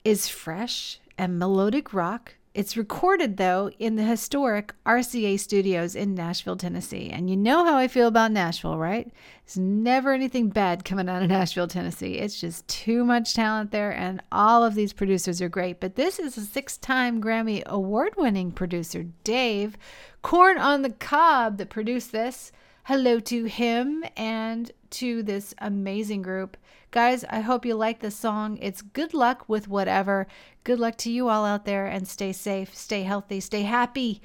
is 0.04 0.28
fresh 0.28 1.00
and 1.18 1.38
melodic 1.38 1.94
rock. 1.94 2.36
It's 2.54 2.76
recorded, 2.76 3.38
though, 3.38 3.72
in 3.80 3.96
the 3.96 4.04
historic 4.04 4.74
RCA 4.86 5.40
studios 5.40 5.96
in 5.96 6.16
Nashville, 6.16 6.58
Tennessee. 6.58 7.10
And 7.10 7.30
you 7.30 7.38
know 7.38 7.64
how 7.64 7.78
I 7.78 7.88
feel 7.88 8.10
about 8.10 8.34
Nashville, 8.34 8.78
right? 8.78 9.10
There's 9.46 9.58
never 9.58 10.12
anything 10.12 10.50
bad 10.50 10.84
coming 10.84 11.08
out 11.08 11.24
of 11.24 11.30
Nashville, 11.30 11.70
Tennessee. 11.70 12.16
It's 12.16 12.42
just 12.42 12.68
too 12.68 13.06
much 13.06 13.34
talent 13.34 13.72
there, 13.72 13.92
and 13.92 14.22
all 14.34 14.66
of 14.66 14.76
these 14.76 14.92
producers 14.92 15.42
are 15.42 15.48
great. 15.48 15.80
But 15.80 15.96
this 15.96 16.20
is 16.20 16.38
a 16.38 16.42
six 16.42 16.76
time 16.76 17.22
Grammy 17.22 17.64
award 17.66 18.16
winning 18.18 18.52
producer, 18.52 19.06
Dave 19.24 19.78
Corn 20.22 20.58
on 20.58 20.82
the 20.82 20.90
Cob, 20.90 21.58
that 21.58 21.70
produced 21.70 22.12
this. 22.12 22.52
Hello 22.84 23.20
to 23.22 23.46
him 23.46 24.04
and 24.18 24.72
to 24.90 25.24
this 25.24 25.54
amazing 25.60 26.22
group. 26.22 26.58
Guys, 26.92 27.24
I 27.30 27.40
hope 27.40 27.66
you 27.66 27.76
like 27.76 28.00
this 28.00 28.18
song. 28.18 28.58
It's 28.62 28.82
good 28.82 29.14
luck 29.14 29.46
with 29.48 29.70
whatever. 29.70 30.28
Good 30.66 30.78
luck 30.78 30.98
to 30.98 31.12
you 31.12 31.30
all 31.30 31.46
out 31.46 31.64
there 31.64 31.86
and 31.86 32.06
stay 32.06 32.34
safe, 32.34 32.76
stay 32.76 33.04
healthy, 33.04 33.40
stay 33.40 33.62
happy, 33.62 34.22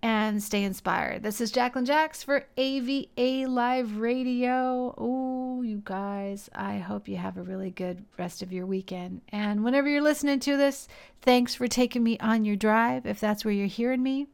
and 0.00 0.40
stay 0.40 0.62
inspired. 0.62 1.24
This 1.24 1.40
is 1.40 1.50
Jacqueline 1.50 1.86
Jacks 1.86 2.22
for 2.22 2.44
AVA 2.56 3.46
Live 3.48 3.96
Radio. 3.96 4.94
Oh, 4.96 5.62
you 5.62 5.82
guys, 5.84 6.48
I 6.54 6.78
hope 6.78 7.08
you 7.08 7.16
have 7.16 7.36
a 7.36 7.42
really 7.42 7.70
good 7.70 8.04
rest 8.16 8.42
of 8.42 8.52
your 8.52 8.66
weekend. 8.66 9.22
And 9.30 9.64
whenever 9.64 9.88
you're 9.88 10.00
listening 10.00 10.38
to 10.40 10.56
this, 10.56 10.86
thanks 11.20 11.56
for 11.56 11.66
taking 11.66 12.04
me 12.04 12.16
on 12.20 12.44
your 12.44 12.54
drive. 12.54 13.06
If 13.06 13.18
that's 13.18 13.44
where 13.44 13.54
you're 13.54 13.66
hearing 13.66 14.04
me, 14.04 14.28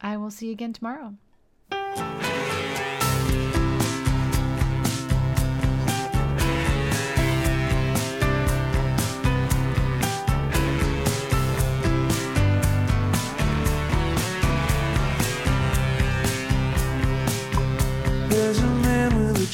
I 0.00 0.16
will 0.16 0.30
see 0.30 0.46
you 0.46 0.52
again 0.52 0.72
tomorrow. 0.72 1.16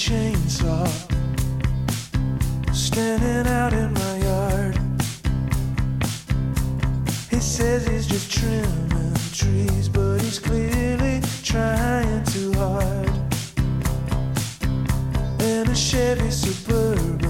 Chainsaw 0.03 0.89
standing 2.75 3.47
out 3.53 3.73
in 3.73 3.93
my 3.93 4.17
yard. 4.19 4.77
He 7.31 7.39
says 7.39 7.87
he's 7.87 8.09
just 8.09 8.29
trimming 8.33 9.15
trees, 9.33 9.89
but 9.89 10.21
he's 10.21 10.41
clearly 10.41 11.23
trying 11.45 12.25
too 12.25 12.53
hard. 12.55 13.13
And 15.41 15.69
a 15.69 15.75
Chevy 15.77 16.33
Suburban 16.33 17.22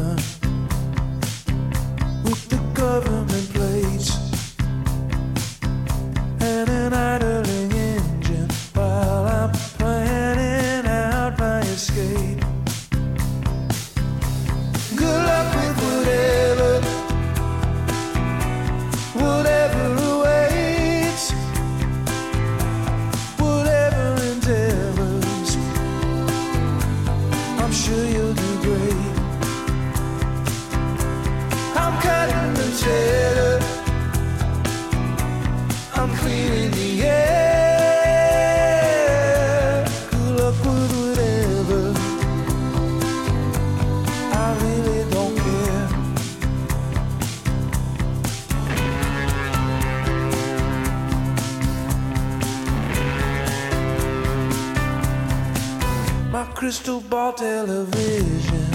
crystal 56.62 57.00
ball 57.00 57.32
television, 57.32 58.70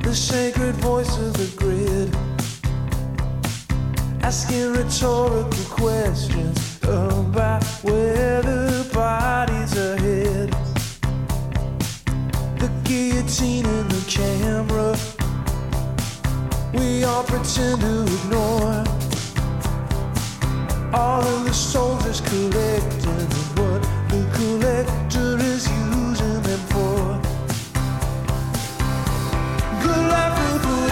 the 0.00 0.14
sacred 0.14 0.74
voice 0.76 1.18
of 1.18 1.34
the 1.34 1.46
grid, 1.54 2.08
asking 4.22 4.72
rhetorical 4.72 5.64
questions 5.68 6.78
about 6.82 7.62
where 7.82 8.40
the 8.40 8.90
bodies 8.94 9.76
are 9.76 9.98
hid. 9.98 10.50
The 12.58 12.70
guillotine 12.84 13.66
in 13.66 13.88
the 13.88 14.02
camera, 14.08 14.96
we 16.72 17.04
all 17.04 17.22
pretend 17.22 17.82
to 17.82 18.04
ignore. 18.16 18.82
All 20.94 21.20
of 21.20 21.44
the 21.44 21.52
soldiers 21.52 22.22
collecting 22.22 23.28
what 23.58 23.82
the 24.08 24.26
collector 24.32 25.37